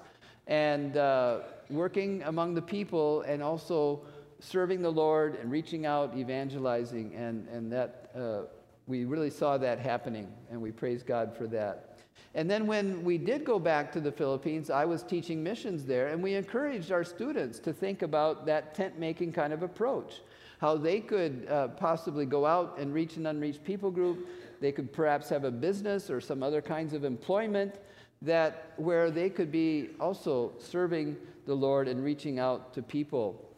and 0.48 0.98
uh, 0.98 1.40
working 1.70 2.22
among 2.24 2.54
the 2.54 2.62
people 2.62 3.22
and 3.22 3.42
also 3.42 4.02
serving 4.42 4.82
the 4.82 4.92
Lord 4.92 5.36
and 5.36 5.52
reaching 5.52 5.86
out, 5.86 6.18
evangelizing, 6.18 7.14
and, 7.16 7.48
and 7.48 7.72
that 7.72 8.12
uh, 8.16 8.42
we 8.88 9.06
really 9.06 9.30
saw 9.30 9.58
that 9.60 9.80
happening, 9.80 10.28
and 10.50 10.62
we 10.62 10.72
praise 10.72 11.04
God 11.04 11.36
for 11.38 11.48
that. 11.48 12.00
And 12.34 12.50
then 12.50 12.66
when 12.66 13.04
we 13.04 13.18
did 13.18 13.46
go 13.46 13.60
back 13.60 13.92
to 13.92 14.00
the 14.00 14.12
Philippines, 14.12 14.70
I 14.70 14.86
was 14.86 15.04
teaching 15.04 15.44
missions 15.44 15.86
there, 15.86 16.08
and 16.08 16.24
we 16.24 16.34
encouraged 16.34 16.92
our 16.92 17.04
students 17.04 17.60
to 17.60 17.74
think 17.74 18.02
about 18.02 18.46
that 18.48 18.74
tent 18.74 18.98
making 18.98 19.34
kind 19.34 19.54
of 19.54 19.64
approach, 19.64 20.22
how 20.60 20.76
they 20.76 21.02
could 21.02 21.48
uh, 21.50 21.68
possibly 21.70 22.26
go 22.26 22.46
out 22.46 22.80
and 22.80 22.94
reach 22.94 23.18
an 23.18 23.28
unreached 23.28 23.64
people 23.64 23.92
group. 23.92 24.28
They 24.60 24.72
could 24.72 24.92
perhaps 24.92 25.30
have 25.30 25.44
a 25.44 25.52
business 25.52 26.10
or 26.10 26.20
some 26.20 26.42
other 26.42 26.62
kinds 26.62 26.94
of 26.94 27.04
employment 27.04 27.76
that 28.22 28.74
where 28.78 29.12
they 29.12 29.30
could 29.30 29.52
be 29.52 29.90
also 30.00 30.54
serving 30.58 31.18
the 31.46 31.56
Lord 31.56 31.88
and 31.88 32.04
reaching 32.04 32.40
out 32.40 32.74
to 32.74 32.82
people. 32.82 33.51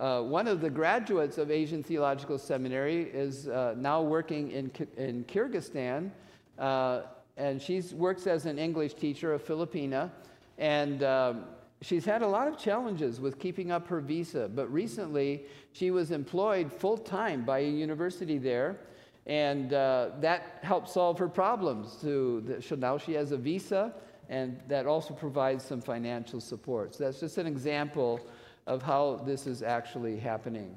Uh, 0.00 0.22
one 0.22 0.48
of 0.48 0.62
the 0.62 0.70
graduates 0.70 1.36
of 1.36 1.50
Asian 1.50 1.82
Theological 1.82 2.38
Seminary 2.38 3.02
is 3.12 3.48
uh, 3.48 3.74
now 3.76 4.00
working 4.00 4.50
in, 4.50 4.70
in 4.96 5.24
Kyrgyzstan, 5.24 6.10
uh, 6.58 7.02
and 7.36 7.60
she 7.60 7.82
works 7.92 8.26
as 8.26 8.46
an 8.46 8.58
English 8.58 8.94
teacher, 8.94 9.34
a 9.34 9.38
Filipina. 9.38 10.10
And 10.56 11.02
um, 11.02 11.44
she's 11.82 12.06
had 12.06 12.22
a 12.22 12.26
lot 12.26 12.48
of 12.48 12.56
challenges 12.56 13.20
with 13.20 13.38
keeping 13.38 13.70
up 13.70 13.86
her 13.88 14.00
visa, 14.00 14.50
but 14.54 14.72
recently 14.72 15.42
she 15.72 15.90
was 15.90 16.12
employed 16.12 16.72
full 16.72 16.96
time 16.96 17.44
by 17.44 17.58
a 17.58 17.70
university 17.70 18.38
there, 18.38 18.78
and 19.26 19.74
uh, 19.74 20.12
that 20.20 20.60
helped 20.62 20.88
solve 20.88 21.18
her 21.18 21.28
problems. 21.28 21.98
To, 22.00 22.58
so 22.62 22.74
now 22.74 22.96
she 22.96 23.12
has 23.12 23.32
a 23.32 23.36
visa, 23.36 23.92
and 24.30 24.62
that 24.66 24.86
also 24.86 25.12
provides 25.12 25.62
some 25.62 25.82
financial 25.82 26.40
support. 26.40 26.94
So 26.94 27.04
that's 27.04 27.20
just 27.20 27.36
an 27.36 27.46
example 27.46 28.18
of 28.66 28.82
how 28.82 29.22
this 29.24 29.46
is 29.46 29.62
actually 29.62 30.18
happening. 30.18 30.76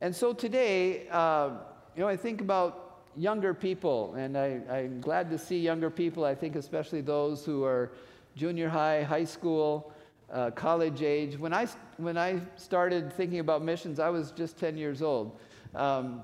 And 0.00 0.14
so 0.14 0.32
today, 0.32 1.08
uh, 1.08 1.50
you 1.94 2.02
know, 2.02 2.08
I 2.08 2.16
think 2.16 2.40
about 2.40 3.00
younger 3.16 3.54
people, 3.54 4.14
and 4.14 4.36
I, 4.36 4.60
I'm 4.70 5.00
glad 5.00 5.30
to 5.30 5.38
see 5.38 5.58
younger 5.58 5.90
people. 5.90 6.24
I 6.24 6.34
think 6.34 6.54
especially 6.54 7.00
those 7.00 7.44
who 7.44 7.64
are 7.64 7.92
junior 8.36 8.68
high, 8.68 9.02
high 9.02 9.24
school, 9.24 9.92
uh, 10.30 10.50
college 10.50 11.02
age. 11.02 11.38
When 11.38 11.54
I, 11.54 11.66
when 11.96 12.18
I 12.18 12.40
started 12.56 13.12
thinking 13.12 13.38
about 13.38 13.62
missions, 13.62 13.98
I 13.98 14.10
was 14.10 14.32
just 14.32 14.58
10 14.58 14.76
years 14.76 15.00
old. 15.00 15.38
Um, 15.74 16.22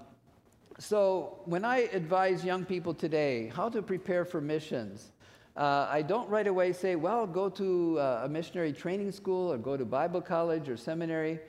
so 0.79 1.39
when 1.45 1.65
I 1.65 1.89
advise 1.93 2.45
young 2.45 2.65
people 2.65 2.95
today 2.95 3.53
how 3.55 3.69
to 3.69 3.83
prepare 3.83 4.25
for 4.25 4.41
missions, 4.41 5.13
uh, 5.57 5.87
I 5.91 6.03
don't 6.03 6.29
right 6.31 6.47
away 6.47 6.73
say, 6.73 6.97
well, 6.97 7.27
go 7.27 7.49
to 7.51 7.99
uh, 7.99 8.23
a 8.25 8.29
missionary 8.29 8.73
training 8.73 9.13
school 9.13 9.53
or 9.53 9.59
go 9.59 9.77
to 9.77 9.85
Bible 9.85 10.23
college 10.23 10.69
or 10.69 10.77
seminary. 10.77 11.41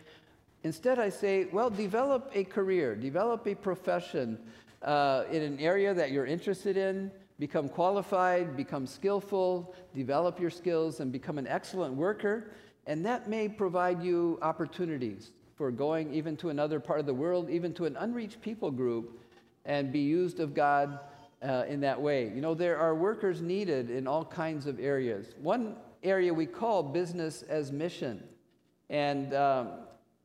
Instead, 0.63 0.99
I 0.99 1.09
say, 1.09 1.45
well, 1.51 1.69
develop 1.69 2.31
a 2.33 2.43
career, 2.43 2.95
develop 2.95 3.47
a 3.47 3.55
profession 3.55 4.37
uh, 4.81 5.23
in 5.31 5.41
an 5.41 5.59
area 5.59 5.93
that 5.93 6.11
you're 6.11 6.25
interested 6.25 6.75
in, 6.75 7.11
become 7.39 7.69
qualified, 7.69 8.57
become 8.57 8.85
skillful, 8.85 9.73
develop 9.95 10.39
your 10.39 10.49
skills, 10.49 10.99
and 10.99 11.11
become 11.11 11.37
an 11.37 11.47
excellent 11.47 11.93
worker. 11.93 12.51
And 12.87 13.05
that 13.05 13.29
may 13.29 13.47
provide 13.47 14.03
you 14.03 14.37
opportunities 14.41 15.31
for 15.55 15.71
going 15.71 16.13
even 16.13 16.35
to 16.37 16.49
another 16.49 16.79
part 16.79 16.99
of 16.99 17.05
the 17.05 17.13
world, 17.13 17.49
even 17.49 17.73
to 17.75 17.85
an 17.85 17.95
unreached 17.97 18.41
people 18.41 18.71
group, 18.71 19.19
and 19.65 19.93
be 19.93 19.99
used 19.99 20.41
of 20.41 20.53
God 20.53 20.99
uh, 21.43 21.65
in 21.67 21.81
that 21.81 22.01
way. 22.01 22.31
You 22.33 22.41
know, 22.41 22.53
there 22.53 22.77
are 22.77 22.95
workers 22.95 23.41
needed 23.41 23.89
in 23.89 24.07
all 24.07 24.25
kinds 24.25 24.65
of 24.65 24.79
areas. 24.79 25.33
One 25.41 25.75
area 26.01 26.33
we 26.33 26.45
call 26.45 26.83
business 26.83 27.43
as 27.43 27.71
mission. 27.71 28.23
And 28.89 29.33
um, 29.33 29.69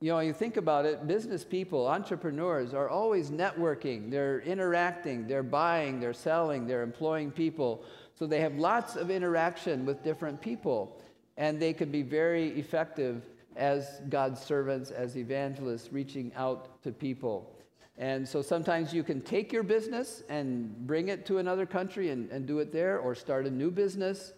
you 0.00 0.12
know, 0.12 0.20
you 0.20 0.33
think 0.33 0.57
about 0.57 0.85
it, 0.85 1.09
business 1.09 1.44
people, 1.44 1.88
entrepreneurs 1.88 2.72
are 2.72 2.88
always 2.88 3.31
networking. 3.31 4.11
They're 4.11 4.40
interacting, 4.40 5.26
they're 5.26 5.42
buying, 5.42 5.98
they're 5.98 6.12
selling, 6.12 6.68
they're 6.68 6.83
employing 6.83 7.33
people. 7.33 7.83
So 8.14 8.26
they 8.26 8.40
have 8.40 8.54
lots 8.54 8.94
of 8.94 9.11
interaction 9.11 9.85
with 9.85 10.04
different 10.04 10.40
people. 10.40 11.00
And 11.37 11.61
they 11.61 11.72
can 11.72 11.90
be 11.90 12.02
very 12.02 12.48
effective 12.59 13.26
as 13.57 14.00
God's 14.09 14.40
servants, 14.40 14.92
as 14.92 15.16
evangelists, 15.16 15.92
reaching 15.92 16.33
out 16.37 16.81
to 16.85 16.92
people. 16.92 17.52
And 17.98 18.28
so 18.28 18.42
sometimes 18.42 18.94
you 18.94 19.02
can 19.02 19.20
take 19.20 19.52
your 19.52 19.64
business 19.64 20.22
and 20.28 20.74
bring 20.87 21.08
it 21.08 21.26
to 21.26 21.38
another 21.38 21.66
country 21.66 22.11
and, 22.11 22.30
and 22.30 22.46
do 22.46 22.61
it 22.61 22.72
there, 22.72 23.00
or 23.00 23.14
start 23.14 23.44
a 23.46 23.50
new 23.50 23.72
business. 23.72 24.32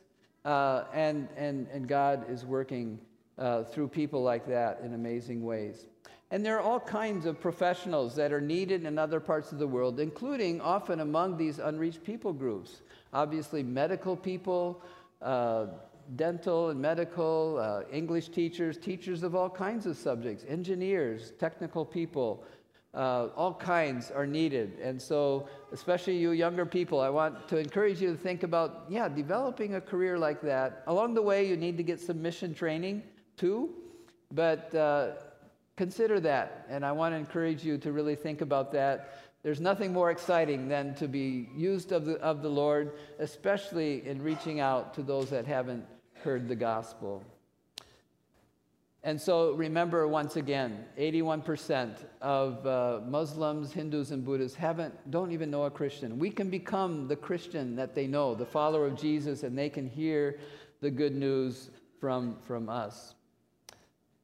Uh, 0.46 0.84
and, 0.94 1.28
and, 1.36 1.68
and 1.70 1.86
God 1.86 2.30
is 2.30 2.46
working 2.46 2.98
uh, 3.36 3.64
through 3.64 3.88
people 3.88 4.22
like 4.22 4.46
that 4.48 4.80
in 4.82 4.94
amazing 4.94 5.44
ways. 5.44 5.86
And 6.30 6.46
there 6.46 6.56
are 6.56 6.62
all 6.62 6.80
kinds 6.80 7.26
of 7.26 7.40
professionals 7.40 8.14
that 8.16 8.32
are 8.32 8.40
needed 8.40 8.86
in 8.86 8.98
other 8.98 9.20
parts 9.20 9.52
of 9.52 9.58
the 9.58 9.66
world, 9.66 10.00
including 10.00 10.60
often 10.60 11.00
among 11.00 11.36
these 11.36 11.58
unreached 11.58 12.02
people 12.02 12.32
groups. 12.32 12.80
Obviously, 13.12 13.62
medical 13.62 14.16
people, 14.16 14.80
uh, 15.20 15.66
dental 16.16 16.70
and 16.70 16.80
medical, 16.80 17.58
uh, 17.58 17.82
English 17.92 18.28
teachers, 18.28 18.78
teachers 18.78 19.22
of 19.22 19.34
all 19.34 19.50
kinds 19.50 19.86
of 19.86 19.96
subjects, 19.96 20.44
engineers, 20.48 21.32
technical 21.38 21.84
people, 21.84 22.44
uh, 22.94 23.28
all 23.36 23.54
kinds 23.54 24.10
are 24.10 24.26
needed. 24.26 24.78
And 24.82 25.00
so, 25.00 25.48
especially 25.72 26.16
you 26.16 26.32
younger 26.32 26.66
people, 26.66 27.00
I 27.00 27.08
want 27.08 27.48
to 27.48 27.58
encourage 27.58 28.00
you 28.00 28.12
to 28.12 28.16
think 28.16 28.42
about, 28.42 28.86
yeah, 28.88 29.08
developing 29.08 29.76
a 29.76 29.80
career 29.80 30.18
like 30.18 30.40
that. 30.42 30.82
Along 30.86 31.14
the 31.14 31.22
way, 31.22 31.46
you 31.46 31.56
need 31.56 31.76
to 31.76 31.82
get 31.82 32.00
some 32.00 32.20
mission 32.20 32.54
training 32.54 33.02
too, 33.36 33.70
but 34.32 34.74
uh, 34.74 35.12
consider 35.76 36.18
that. 36.20 36.66
And 36.68 36.84
I 36.84 36.92
want 36.92 37.14
to 37.14 37.18
encourage 37.18 37.64
you 37.64 37.78
to 37.78 37.92
really 37.92 38.16
think 38.16 38.40
about 38.40 38.72
that. 38.72 39.14
There's 39.42 39.60
nothing 39.60 39.92
more 39.92 40.10
exciting 40.10 40.68
than 40.68 40.94
to 40.96 41.08
be 41.08 41.48
used 41.56 41.92
of 41.92 42.04
the, 42.04 42.16
of 42.16 42.42
the 42.42 42.50
Lord, 42.50 42.98
especially 43.18 44.06
in 44.06 44.22
reaching 44.22 44.60
out 44.60 44.94
to 44.94 45.02
those 45.02 45.30
that 45.30 45.46
haven't 45.46 45.86
heard 46.22 46.48
the 46.48 46.56
gospel. 46.56 47.24
And 49.02 49.18
so 49.18 49.52
remember 49.52 50.06
once 50.06 50.36
again 50.36 50.84
81% 50.98 52.04
of 52.20 52.66
uh, 52.66 53.00
Muslims, 53.06 53.72
Hindus, 53.72 54.10
and 54.10 54.22
Buddhists 54.24 54.56
haven't, 54.56 55.10
don't 55.10 55.32
even 55.32 55.50
know 55.50 55.64
a 55.64 55.70
Christian. 55.70 56.18
We 56.18 56.30
can 56.30 56.50
become 56.50 57.08
the 57.08 57.16
Christian 57.16 57.76
that 57.76 57.94
they 57.94 58.06
know, 58.06 58.34
the 58.34 58.44
follower 58.44 58.86
of 58.86 58.96
Jesus, 58.96 59.42
and 59.42 59.56
they 59.56 59.70
can 59.70 59.86
hear 59.86 60.38
the 60.82 60.90
good 60.90 61.14
news 61.14 61.70
from, 61.98 62.36
from 62.42 62.68
us. 62.68 63.14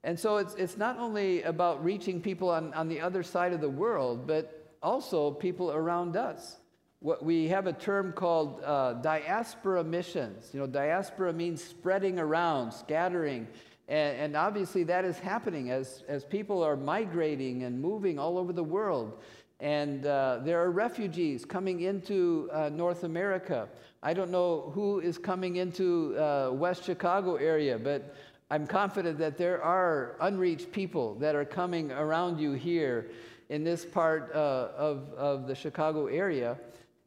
And 0.04 0.18
so 0.18 0.36
it's, 0.36 0.54
it's 0.54 0.76
not 0.76 0.98
only 0.98 1.42
about 1.42 1.82
reaching 1.82 2.20
people 2.20 2.50
on, 2.50 2.74
on 2.74 2.88
the 2.88 3.00
other 3.00 3.22
side 3.22 3.54
of 3.54 3.62
the 3.62 3.68
world, 3.68 4.26
but 4.26 4.74
also 4.82 5.30
people 5.30 5.72
around 5.72 6.16
us. 6.16 6.58
What 7.00 7.24
we 7.24 7.48
have 7.48 7.66
a 7.66 7.72
term 7.72 8.12
called 8.12 8.62
uh, 8.64 8.94
diaspora 8.94 9.84
missions. 9.84 10.50
You 10.52 10.60
know, 10.60 10.66
diaspora 10.66 11.32
means 11.32 11.62
spreading 11.62 12.18
around, 12.18 12.72
scattering. 12.72 13.48
And, 13.88 14.18
and, 14.18 14.36
obviously, 14.36 14.82
that 14.84 15.04
is 15.04 15.18
happening 15.18 15.70
as, 15.70 16.02
as 16.08 16.24
people 16.24 16.62
are 16.62 16.76
migrating 16.76 17.62
and 17.62 17.80
moving 17.80 18.18
all 18.18 18.36
over 18.36 18.52
the 18.52 18.64
world. 18.64 19.20
And 19.60 20.04
uh, 20.04 20.40
there 20.42 20.60
are 20.60 20.70
refugees 20.70 21.44
coming 21.44 21.80
into 21.80 22.50
uh, 22.52 22.68
North 22.68 23.04
America. 23.04 23.68
I 24.02 24.12
don't 24.12 24.30
know 24.30 24.72
who 24.74 25.00
is 25.00 25.18
coming 25.18 25.56
into 25.56 26.16
uh, 26.18 26.50
West 26.52 26.84
Chicago 26.84 27.36
area, 27.36 27.78
but 27.78 28.14
I'm 28.50 28.66
confident 28.66 29.18
that 29.18 29.38
there 29.38 29.62
are 29.62 30.16
unreached 30.20 30.72
people 30.72 31.14
that 31.16 31.34
are 31.34 31.44
coming 31.44 31.90
around 31.90 32.38
you 32.38 32.52
here 32.52 33.10
in 33.48 33.64
this 33.64 33.84
part 33.84 34.32
uh, 34.34 34.68
of, 34.76 35.12
of 35.14 35.46
the 35.46 35.54
Chicago 35.54 36.06
area. 36.06 36.58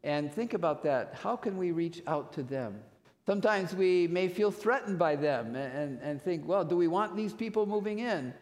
And 0.04 0.34
think 0.34 0.54
about 0.54 0.84
that. 0.84 1.14
How 1.14 1.36
can 1.36 1.58
we 1.58 1.72
reach 1.72 2.02
out 2.08 2.34
to 2.34 2.44
them? 2.44 2.82
Sometimes 3.30 3.76
we 3.76 4.08
may 4.08 4.28
feel 4.28 4.50
threatened 4.50 4.98
by 4.98 5.16
them 5.16 5.56
and, 5.56 6.02
and 6.02 6.20
think, 6.20 6.48
well, 6.48 6.66
do 6.66 6.76
we 6.76 6.88
want 6.88 7.16
these 7.16 7.32
people 7.32 7.68
moving 7.68 8.00
in? 8.00 8.34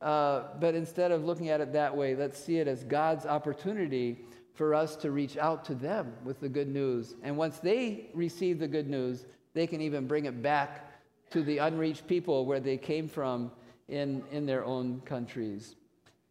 Uh, 0.00 0.42
but 0.60 0.72
instead 0.72 1.10
of 1.10 1.24
looking 1.24 1.48
at 1.48 1.60
it 1.60 1.72
that 1.72 1.96
way, 1.96 2.14
let's 2.14 2.38
see 2.38 2.58
it 2.58 2.68
as 2.68 2.84
God's 2.84 3.26
opportunity 3.26 4.24
for 4.54 4.72
us 4.72 4.94
to 4.98 5.10
reach 5.10 5.36
out 5.36 5.64
to 5.64 5.74
them 5.74 6.12
with 6.22 6.38
the 6.38 6.48
good 6.48 6.68
news. 6.68 7.16
And 7.24 7.36
once 7.36 7.58
they 7.58 8.08
receive 8.14 8.60
the 8.60 8.68
good 8.68 8.88
news, 8.88 9.26
they 9.52 9.66
can 9.66 9.80
even 9.80 10.06
bring 10.06 10.26
it 10.26 10.40
back 10.40 10.92
to 11.30 11.42
the 11.42 11.58
unreached 11.58 12.06
people 12.06 12.46
where 12.46 12.60
they 12.60 12.76
came 12.76 13.08
from 13.08 13.50
in, 13.88 14.22
in 14.30 14.46
their 14.46 14.64
own 14.64 15.00
countries. 15.00 15.74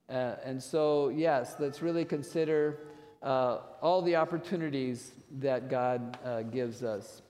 Uh, 0.10 0.36
and 0.46 0.64
so, 0.64 1.10
yes, 1.10 1.58
let's 1.60 1.82
really 1.82 2.06
consider 2.06 2.80
uh, 3.22 3.58
all 3.82 4.02
the 4.02 4.16
opportunities 4.16 5.12
that 5.40 5.70
God 5.70 6.18
uh, 6.24 6.44
gives 6.44 6.82
us. 6.82 7.22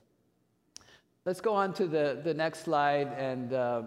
Let's 1.26 1.40
go 1.40 1.54
on 1.54 1.72
to 1.74 1.88
the, 1.88 2.20
the 2.22 2.32
next 2.32 2.60
slide, 2.60 3.08
and 3.18 3.52
uh, 3.52 3.82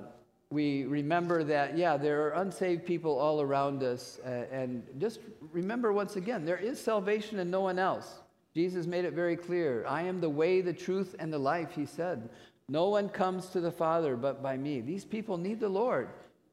we 0.52 0.84
remember 0.84 1.42
that, 1.46 1.78
yeah, 1.78 1.96
there 1.96 2.28
are 2.28 2.42
unsaved 2.42 2.86
people 2.86 3.18
all 3.18 3.40
around 3.40 3.82
us. 3.82 4.20
Uh, 4.26 4.44
and 4.52 4.84
just 4.98 5.22
remember 5.54 5.94
once 5.94 6.18
again, 6.18 6.44
there 6.44 6.58
is 6.58 6.82
salvation 6.82 7.40
in 7.40 7.50
no 7.50 7.62
one 7.62 7.80
else. 7.80 8.20
Jesus 8.54 8.86
made 8.88 9.06
it 9.06 9.14
very 9.14 9.38
clear 9.38 9.86
I 9.88 10.02
am 10.02 10.20
the 10.20 10.30
way, 10.30 10.60
the 10.60 10.74
truth, 10.74 11.16
and 11.18 11.32
the 11.32 11.40
life, 11.40 11.72
he 11.72 11.86
said. 11.86 12.28
No 12.68 12.90
one 12.90 13.08
comes 13.08 13.46
to 13.52 13.62
the 13.62 13.72
Father 13.72 14.18
but 14.18 14.44
by 14.44 14.58
me. 14.58 14.82
These 14.82 15.06
people 15.06 15.38
need 15.38 15.62
the 15.62 15.70
Lord. 15.70 16.10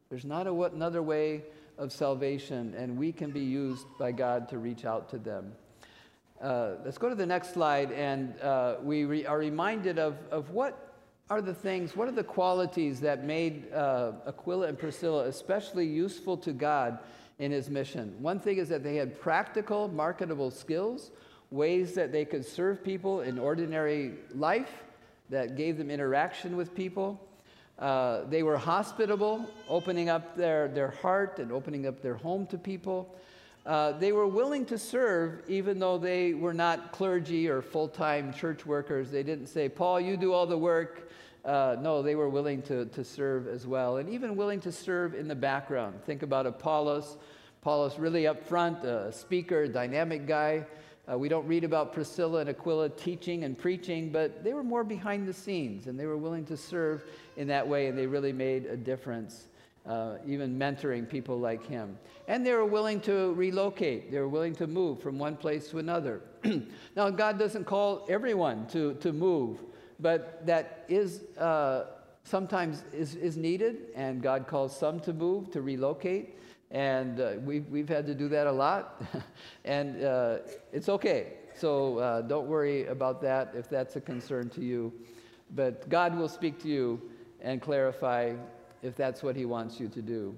There's 0.09 0.25
not 0.25 0.47
a, 0.47 0.53
another 0.53 1.03
way 1.03 1.43
of 1.79 1.91
salvation, 1.91 2.75
and 2.79 2.97
we 2.97 3.11
can 3.11 3.33
be 3.33 3.41
used 3.41 3.87
by 3.99 4.13
God 4.13 4.49
to 4.51 4.59
reach 4.59 4.85
out 4.85 5.09
to 5.11 5.19
them. 5.19 5.51
Uh, 6.41 6.73
let's 6.85 6.99
go 6.99 7.09
to 7.09 7.15
the 7.15 7.27
next 7.27 7.55
slide, 7.55 7.91
and 7.93 8.39
uh, 8.41 8.77
we 8.83 9.05
re- 9.05 9.27
are 9.27 9.39
reminded 9.39 9.99
of, 9.99 10.17
of 10.31 10.51
what 10.51 10.95
are 11.31 11.41
the 11.41 11.55
things, 11.55 11.97
what 11.97 12.09
are 12.09 12.13
the 12.13 12.23
qualities 12.23 13.01
that 13.01 13.25
made 13.25 13.73
uh, 13.73 14.13
Aquila 14.27 14.69
and 14.69 14.79
Priscilla 14.79 15.27
especially 15.27 15.87
useful 15.87 16.37
to 16.37 16.53
God 16.53 16.99
in 17.39 17.51
his 17.51 17.71
mission. 17.71 18.15
One 18.21 18.39
thing 18.39 18.59
is 18.59 18.69
that 18.69 18.83
they 18.83 18.97
had 18.97 19.21
practical, 19.21 19.89
marketable 19.89 20.51
skills, 20.51 21.11
ways 21.51 21.95
that 21.95 22.13
they 22.13 22.25
could 22.25 22.45
serve 22.45 22.85
people 22.85 23.23
in 23.23 23.39
ordinary 23.39 24.15
life 24.35 24.85
that 25.31 25.57
gave 25.57 25.79
them 25.79 25.91
interaction 25.91 26.57
with 26.57 26.75
people. 26.75 27.21
Uh, 27.79 28.25
they 28.25 28.43
were 28.43 28.57
hospitable, 28.57 29.45
opening 29.69 30.09
up 30.09 30.37
their, 30.37 30.69
their 30.69 30.91
heart 30.91 31.39
and 31.39 31.53
opening 31.53 31.87
up 31.87 32.01
their 32.01 32.15
home 32.15 32.47
to 32.47 32.57
people. 32.57 33.15
Uh, 33.67 33.91
they 33.99 34.13
were 34.13 34.29
willing 34.29 34.65
to 34.65 34.79
serve 34.79 35.43
even 35.49 35.81
though 35.81 35.99
they 35.99 36.35
were 36.35 36.55
not 36.55 36.93
clergy 36.93 37.49
or 37.49 37.61
full 37.61 37.89
time 37.89 38.33
church 38.33 38.65
workers. 38.65 39.11
They 39.11 39.25
didn't 39.25 39.49
say, 39.49 39.69
Paul, 39.69 40.01
you 40.01 40.17
do 40.17 40.33
all 40.33 40.47
the 40.47 40.57
work, 40.59 41.11
Uh, 41.47 41.77
no, 41.81 42.03
they 42.03 42.17
were 42.17 42.29
willing 42.29 42.61
to, 42.63 42.87
to 42.87 43.05
serve 43.05 43.47
as 43.47 43.67
well, 43.69 43.99
and 43.99 44.09
even 44.09 44.35
willing 44.37 44.61
to 44.61 44.73
serve 44.73 45.15
in 45.15 45.29
the 45.29 45.35
background. 45.35 45.95
Think 46.05 46.23
about 46.25 46.45
Apollos. 46.45 47.19
Apollos 47.63 48.01
really 48.01 48.27
up 48.27 48.43
front, 48.49 48.85
a 48.85 49.13
speaker, 49.13 49.63
a 49.63 49.69
dynamic 49.69 50.27
guy. 50.27 50.67
Uh, 51.09 51.17
we 51.17 51.29
don't 51.29 51.47
read 51.47 51.63
about 51.63 51.93
Priscilla 51.93 52.41
and 52.41 52.51
Aquila 52.51 52.89
teaching 52.89 53.45
and 53.45 53.57
preaching, 53.57 54.11
but 54.11 54.43
they 54.43 54.55
were 54.55 54.65
more 54.65 54.83
behind 54.83 55.29
the 55.29 55.33
scenes, 55.33 55.87
and 55.87 55.97
they 55.97 56.07
were 56.07 56.17
willing 56.17 56.45
to 56.47 56.57
serve 56.57 57.05
in 57.37 57.47
that 57.47 57.67
way, 57.67 57.87
and 57.87 57.97
they 57.97 58.09
really 58.09 58.33
made 58.33 58.67
a 58.67 58.77
difference, 58.77 59.47
uh, 59.87 60.17
even 60.27 60.59
mentoring 60.59 61.09
people 61.09 61.39
like 61.39 61.65
him. 61.67 61.99
And 62.29 62.45
they 62.45 62.53
were 62.53 62.67
willing 62.67 63.01
to 63.03 63.33
relocate, 63.35 64.11
they 64.11 64.19
were 64.19 64.29
willing 64.29 64.55
to 64.57 64.67
move 64.67 65.01
from 65.01 65.19
one 65.19 65.37
place 65.37 65.69
to 65.69 65.79
another. 65.79 66.23
now, 66.97 67.11
God 67.11 67.39
doesn't 67.39 67.65
call 67.65 68.07
everyone 68.09 68.67
to, 68.69 68.95
to 68.95 69.13
move 69.13 69.59
but 69.99 70.45
that 70.47 70.85
is 70.89 71.23
uh, 71.39 71.85
sometimes 72.25 72.85
is, 72.93 73.15
is 73.15 73.37
needed, 73.37 73.89
and 73.95 74.23
God 74.23 74.47
calls 74.47 74.77
some 74.77 75.01
to 75.01 75.13
move, 75.13 75.51
to 75.53 75.63
relocate, 75.63 76.39
and 76.71 77.21
uh, 77.21 77.33
we've, 77.45 77.69
we've 77.69 77.89
had 77.89 78.07
to 78.07 78.15
do 78.15 78.29
that 78.29 78.47
a 78.47 78.53
lot, 78.53 79.03
and 79.65 80.03
uh, 80.05 80.39
it's 80.73 80.89
okay. 80.89 81.35
So 81.57 81.99
uh, 81.99 82.21
don't 82.23 82.47
worry 82.47 82.87
about 82.87 83.23
that 83.23 83.55
if 83.57 83.71
that's 83.71 83.97
a 83.97 84.01
concern 84.01 84.51
to 84.51 84.61
you. 84.61 84.93
But 85.55 85.89
God 85.89 86.17
will 86.19 86.29
speak 86.29 86.61
to 86.63 86.69
you 86.69 87.01
and 87.41 87.63
clarify 87.63 88.35
if 88.83 88.97
that's 88.97 89.23
what 89.23 89.37
He 89.37 89.45
wants 89.45 89.81
you 89.81 89.89
to 89.89 90.03
do. 90.03 90.37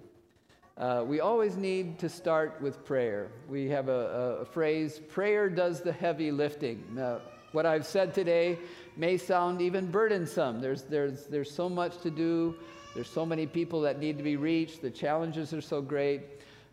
Uh, 0.78 1.02
we 1.04 1.18
always 1.18 1.56
need 1.56 1.98
to 1.98 2.08
start 2.08 2.60
with 2.60 2.84
prayer. 2.84 3.32
We 3.48 3.68
have 3.68 3.88
a, 3.88 4.38
a, 4.42 4.44
phrase 4.44 5.00
prayer 5.08 5.50
does 5.50 5.80
the 5.80 5.92
heavy 5.92 6.30
lifting. 6.30 6.84
Now, 6.92 7.20
what 7.50 7.66
I've 7.66 7.84
said 7.84 8.14
today 8.14 8.60
may 8.96 9.16
sound 9.16 9.60
even 9.60 9.90
burdensome. 9.90 10.60
There's, 10.60 10.84
there's, 10.84 11.26
there's 11.26 11.50
so 11.50 11.68
much 11.68 11.98
to 12.02 12.10
do, 12.10 12.54
there's 12.94 13.10
so 13.10 13.26
many 13.26 13.44
people 13.44 13.80
that 13.80 13.98
need 13.98 14.18
to 14.18 14.22
be 14.22 14.36
reached, 14.36 14.80
the 14.80 14.90
challenges 14.90 15.52
are 15.52 15.60
so 15.60 15.82
great, 15.82 16.22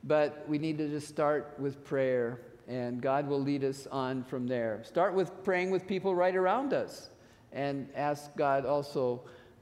but 0.04 0.46
we 0.48 0.60
need 0.60 0.78
to 0.78 0.88
just 0.88 1.08
start 1.08 1.56
with 1.58 1.84
prayer, 1.84 2.42
and 2.68 3.02
God 3.02 3.28
will 3.28 3.42
lead 3.42 3.64
us 3.64 3.88
on 3.92 4.24
from 4.24 4.46
there. 4.46 4.84
Start 4.84 5.16
with 5.16 5.44
praying 5.44 5.72
with 5.72 5.88
people 5.88 6.14
right 6.14 6.36
around 6.36 6.74
us, 6.74 7.10
and 7.54 7.90
ask 7.96 8.36
God 8.36 8.68
also 8.68 9.22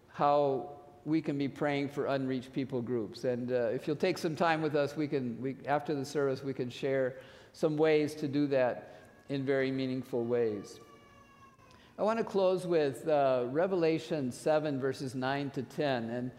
how 0.09 0.71
we 1.05 1.21
can 1.21 1.37
be 1.37 1.47
praying 1.47 1.89
for 1.89 2.07
unreached 2.07 2.53
people 2.53 2.81
groups. 2.81 3.23
And 3.23 3.51
uh, 3.51 3.69
if 3.71 3.87
you'll 3.87 3.95
take 3.95 4.17
some 4.17 4.35
time 4.35 4.61
with 4.61 4.75
us, 4.75 4.95
we 4.95 5.07
can, 5.07 5.39
we, 5.41 5.57
after 5.67 5.93
the 5.93 6.05
service, 6.05 6.43
we 6.43 6.53
can 6.53 6.69
share 6.69 7.17
some 7.51 7.77
ways 7.77 8.15
to 8.15 8.27
do 8.27 8.47
that 8.47 9.01
in 9.29 9.45
very 9.45 9.71
meaningful 9.71 10.23
ways. 10.23 10.79
I 11.97 12.03
want 12.03 12.17
to 12.17 12.25
close 12.25 12.65
with 12.65 13.07
uh, 13.07 13.45
Revelation 13.49 14.31
7, 14.31 14.79
verses 14.79 15.13
9 15.13 15.49
to 15.51 15.63
10. 15.63 16.09
And 16.09 16.31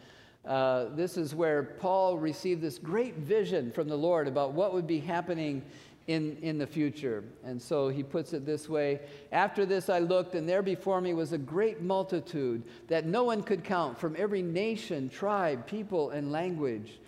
uh, 0.44 0.86
this 0.94 1.16
is 1.16 1.34
where 1.34 1.62
Paul 1.62 2.18
received 2.18 2.60
this 2.60 2.78
great 2.78 3.16
vision 3.16 3.70
from 3.70 3.88
the 3.88 3.96
Lord 3.96 4.26
about 4.26 4.52
what 4.52 4.74
would 4.74 4.86
be 4.86 4.98
happening 4.98 5.62
in, 6.06 6.36
in 6.42 6.58
the 6.58 6.66
future. 6.66 7.24
And 7.44 7.60
so 7.60 7.88
he 7.88 8.02
puts 8.02 8.32
it 8.32 8.44
this 8.44 8.68
way 8.68 9.00
After 9.32 9.64
this 9.64 9.88
I 9.88 10.00
looked, 10.00 10.34
and 10.34 10.48
there 10.48 10.62
before 10.62 11.00
me 11.00 11.14
was 11.14 11.32
a 11.32 11.38
great 11.38 11.82
multitude 11.82 12.62
that 12.88 13.06
no 13.06 13.24
one 13.24 13.42
could 13.42 13.64
count 13.64 13.98
from 13.98 14.14
every 14.18 14.42
nation, 14.42 15.08
tribe, 15.08 15.66
people, 15.66 16.10
and 16.10 16.30
language, 16.30 16.98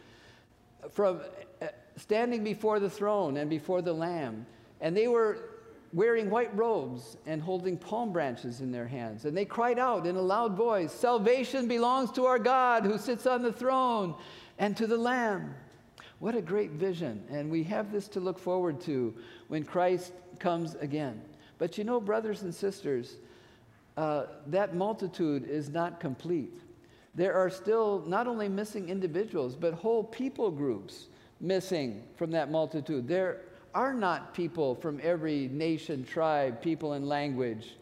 from 0.91 1.21
uh, 1.61 1.67
standing 1.97 2.43
before 2.43 2.81
the 2.81 2.91
throne 2.91 3.37
and 3.37 3.51
before 3.51 3.83
the 3.83 3.93
Lamb. 3.93 4.47
And 4.81 4.97
they 4.97 5.09
were 5.09 5.39
wearing 5.93 6.29
white 6.29 6.55
robes 6.57 7.17
and 7.27 7.41
holding 7.41 7.77
palm 7.77 8.13
branches 8.13 8.61
in 8.61 8.71
their 8.71 8.87
hands. 8.87 9.25
And 9.25 9.37
they 9.37 9.45
cried 9.45 9.79
out 9.79 10.07
in 10.07 10.17
a 10.17 10.23
loud 10.23 10.55
voice 10.55 10.93
Salvation 10.93 11.69
belongs 11.69 12.11
to 12.13 12.27
our 12.27 12.39
God 12.39 12.85
who 12.85 12.99
sits 12.99 13.27
on 13.27 13.43
the 13.43 13.53
throne 13.53 14.15
and 14.59 14.77
to 14.77 14.87
the 14.87 14.97
Lamb. 14.97 15.55
What 16.19 16.35
a 16.35 16.43
great 16.43 16.73
vision. 16.73 17.25
And 17.31 17.51
we 17.51 17.63
have 17.65 17.93
this 17.93 18.09
to 18.09 18.21
look 18.21 18.39
forward 18.39 18.81
to 18.83 19.15
when 19.49 19.65
Christ 19.65 20.13
comes 20.39 20.75
again. 20.77 21.21
But 21.59 21.79
you 21.79 21.85
know, 21.85 22.01
brothers 22.01 22.43
and 22.43 22.55
sisters, 22.55 23.17
uh, 23.97 24.27
that 24.49 24.75
multitude 24.75 25.49
is 25.49 25.69
not 25.69 26.01
complete. 26.01 26.61
There 27.15 27.35
are 27.35 27.49
still 27.49 28.05
not 28.07 28.27
only 28.27 28.49
missing 28.49 28.89
individuals, 28.89 29.57
but 29.57 29.73
whole 29.73 30.05
people 30.05 30.51
groups 30.51 31.07
missing 31.41 32.03
from 32.17 32.31
that 32.33 32.51
multitude. 32.51 33.09
There 33.09 33.43
are 33.75 33.95
not 33.95 34.35
people 34.35 34.75
from 34.75 35.01
every 35.03 35.49
nation, 35.49 36.05
tribe, 36.05 36.61
people, 36.61 36.95
and 36.95 37.09
language 37.09 37.77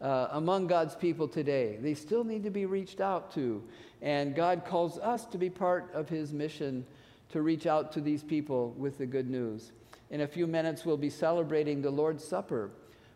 uh, 0.00 0.28
among 0.32 0.66
God's 0.66 0.94
people 0.94 1.28
today. 1.28 1.78
They 1.80 1.94
still 1.94 2.24
need 2.24 2.44
to 2.44 2.50
be 2.50 2.66
reached 2.66 3.00
out 3.00 3.32
to. 3.34 3.62
And 4.00 4.34
God 4.34 4.64
calls 4.64 4.98
us 4.98 5.24
to 5.26 5.38
be 5.38 5.50
part 5.50 5.90
of 5.92 6.08
His 6.08 6.32
mission 6.32 6.86
to 7.30 7.42
reach 7.42 7.66
out 7.66 7.92
to 7.92 8.00
these 8.00 8.22
people 8.22 8.74
with 8.78 8.98
the 8.98 9.06
good 9.06 9.28
news. 9.28 9.72
In 10.10 10.22
a 10.22 10.26
few 10.26 10.46
minutes, 10.46 10.84
we'll 10.84 10.96
be 10.96 11.10
celebrating 11.10 11.82
the 11.82 11.90
Lord's 11.90 12.24
Supper. 12.24 12.70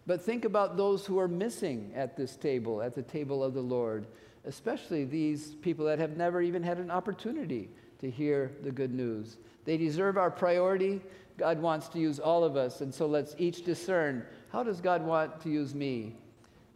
But 0.07 0.21
think 0.21 0.45
about 0.45 0.77
those 0.77 1.07
who 1.07 1.19
are 1.19 1.29
missing 1.29 1.93
at 1.95 2.17
this 2.17 2.37
table, 2.37 2.83
at 2.83 2.95
the 2.95 3.03
table 3.03 3.43
of 3.43 3.55
the 3.55 3.61
Lord, 3.61 4.07
especially 4.45 5.05
these 5.05 5.55
people 5.55 5.87
that 5.87 5.99
have 5.99 6.17
never 6.17 6.43
even 6.43 6.63
had 6.63 6.79
an 6.79 6.91
opportunity 6.91 7.71
to 8.01 8.11
hear 8.11 8.51
the 8.63 8.73
good 8.73 8.93
news. 8.93 9.37
They 9.65 9.77
deserve 9.77 10.19
our 10.19 10.31
priority. 10.31 11.01
God 11.39 11.61
wants 11.61 11.89
to 11.91 12.01
use 12.01 12.19
all 12.19 12.45
of 12.45 12.57
us. 12.57 12.81
And 12.81 12.93
so 12.93 13.07
let's 13.07 13.35
each 13.39 13.65
discern 13.65 14.25
how 14.51 14.63
does 14.63 14.81
God 14.81 15.03
want 15.03 15.41
to 15.43 15.49
use 15.49 15.75
me 15.75 16.17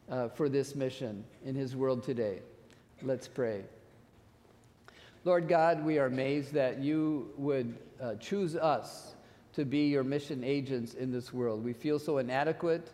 uh, 0.08 0.28
for 0.28 0.48
this 0.48 0.74
mission 0.74 1.24
in 1.44 1.54
His 1.54 1.76
world 1.76 2.04
today? 2.04 2.40
Let's 3.02 3.28
pray. 3.28 3.64
Lord 5.26 5.48
God, 5.48 5.84
we 5.84 5.98
are 5.98 6.06
amazed 6.06 6.52
that 6.52 6.78
you 6.78 7.32
would 7.36 7.76
uh, 8.00 8.14
choose 8.14 8.54
us 8.54 9.16
to 9.54 9.64
be 9.64 9.88
your 9.88 10.04
mission 10.04 10.44
agents 10.44 10.94
in 10.94 11.10
this 11.10 11.32
world. 11.32 11.64
We 11.64 11.72
feel 11.72 11.98
so 11.98 12.18
inadequate. 12.18 12.92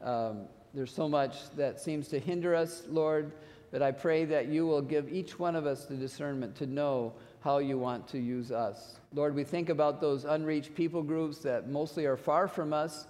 Um, 0.00 0.46
there's 0.72 0.90
so 0.90 1.06
much 1.06 1.36
that 1.54 1.78
seems 1.78 2.08
to 2.08 2.18
hinder 2.18 2.54
us, 2.54 2.84
Lord, 2.88 3.30
but 3.70 3.82
I 3.82 3.92
pray 3.92 4.24
that 4.24 4.48
you 4.48 4.66
will 4.66 4.80
give 4.80 5.12
each 5.12 5.38
one 5.38 5.54
of 5.54 5.66
us 5.66 5.84
the 5.84 5.96
discernment 5.96 6.56
to 6.56 6.66
know 6.66 7.12
how 7.40 7.58
you 7.58 7.76
want 7.76 8.08
to 8.08 8.18
use 8.18 8.50
us. 8.50 8.96
Lord, 9.12 9.34
we 9.34 9.44
think 9.44 9.68
about 9.68 10.00
those 10.00 10.24
unreached 10.24 10.74
people 10.74 11.02
groups 11.02 11.40
that 11.40 11.68
mostly 11.68 12.06
are 12.06 12.16
far 12.16 12.48
from 12.48 12.72
us, 12.72 13.06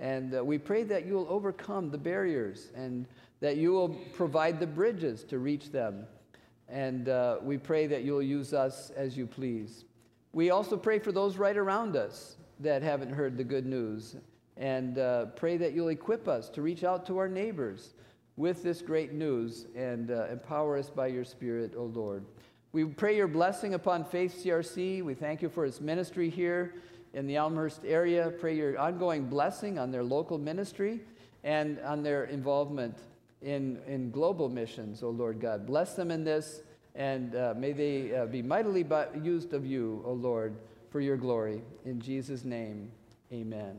and 0.00 0.34
uh, 0.34 0.44
we 0.44 0.58
pray 0.58 0.82
that 0.82 1.06
you 1.06 1.14
will 1.14 1.28
overcome 1.30 1.88
the 1.88 1.98
barriers 1.98 2.72
and 2.74 3.06
that 3.38 3.58
you 3.58 3.70
will 3.70 3.90
provide 4.16 4.58
the 4.58 4.66
bridges 4.66 5.22
to 5.22 5.38
reach 5.38 5.70
them. 5.70 6.04
And 6.68 7.08
uh, 7.08 7.38
we 7.42 7.56
pray 7.56 7.86
that 7.86 8.04
you'll 8.04 8.22
use 8.22 8.52
us 8.52 8.90
as 8.90 9.16
you 9.16 9.26
please. 9.26 9.84
We 10.32 10.50
also 10.50 10.76
pray 10.76 10.98
for 10.98 11.12
those 11.12 11.36
right 11.36 11.56
around 11.56 11.96
us 11.96 12.36
that 12.60 12.82
haven't 12.82 13.10
heard 13.10 13.36
the 13.36 13.44
good 13.44 13.66
news, 13.66 14.16
and 14.56 14.98
uh, 14.98 15.26
pray 15.26 15.56
that 15.56 15.72
you'll 15.72 15.88
equip 15.88 16.28
us 16.28 16.48
to 16.50 16.62
reach 16.62 16.84
out 16.84 17.06
to 17.06 17.18
our 17.18 17.28
neighbors 17.28 17.94
with 18.36 18.62
this 18.62 18.82
great 18.82 19.12
news 19.12 19.66
and 19.74 20.10
uh, 20.10 20.26
empower 20.30 20.76
us 20.76 20.90
by 20.90 21.06
your 21.06 21.24
Spirit, 21.24 21.74
O 21.76 21.84
Lord. 21.84 22.24
We 22.72 22.84
pray 22.84 23.16
your 23.16 23.28
blessing 23.28 23.74
upon 23.74 24.04
Faith 24.04 24.42
CRC. 24.44 25.02
We 25.02 25.14
thank 25.14 25.40
you 25.40 25.48
for 25.48 25.64
its 25.64 25.80
ministry 25.80 26.28
here 26.28 26.74
in 27.14 27.26
the 27.26 27.36
Elmhurst 27.36 27.80
area. 27.84 28.32
Pray 28.38 28.54
your 28.54 28.78
ongoing 28.78 29.24
blessing 29.24 29.78
on 29.78 29.90
their 29.90 30.04
local 30.04 30.36
ministry 30.38 31.00
and 31.42 31.80
on 31.80 32.02
their 32.02 32.24
involvement 32.24 32.98
in, 33.42 33.78
in 33.86 34.10
global 34.10 34.48
missions, 34.48 35.02
O 35.02 35.10
Lord 35.10 35.40
God. 35.40 35.66
Bless 35.66 35.94
them 35.94 36.10
in 36.10 36.24
this, 36.24 36.62
and 36.94 37.34
uh, 37.34 37.54
may 37.56 37.72
they 37.72 38.14
uh, 38.14 38.26
be 38.26 38.42
mightily 38.42 38.84
used 39.22 39.52
of 39.52 39.64
you, 39.64 40.02
O 40.04 40.12
Lord, 40.12 40.56
for 40.90 41.00
your 41.00 41.16
glory. 41.16 41.62
In 41.84 42.00
Jesus' 42.00 42.44
name, 42.44 42.90
amen. 43.32 43.76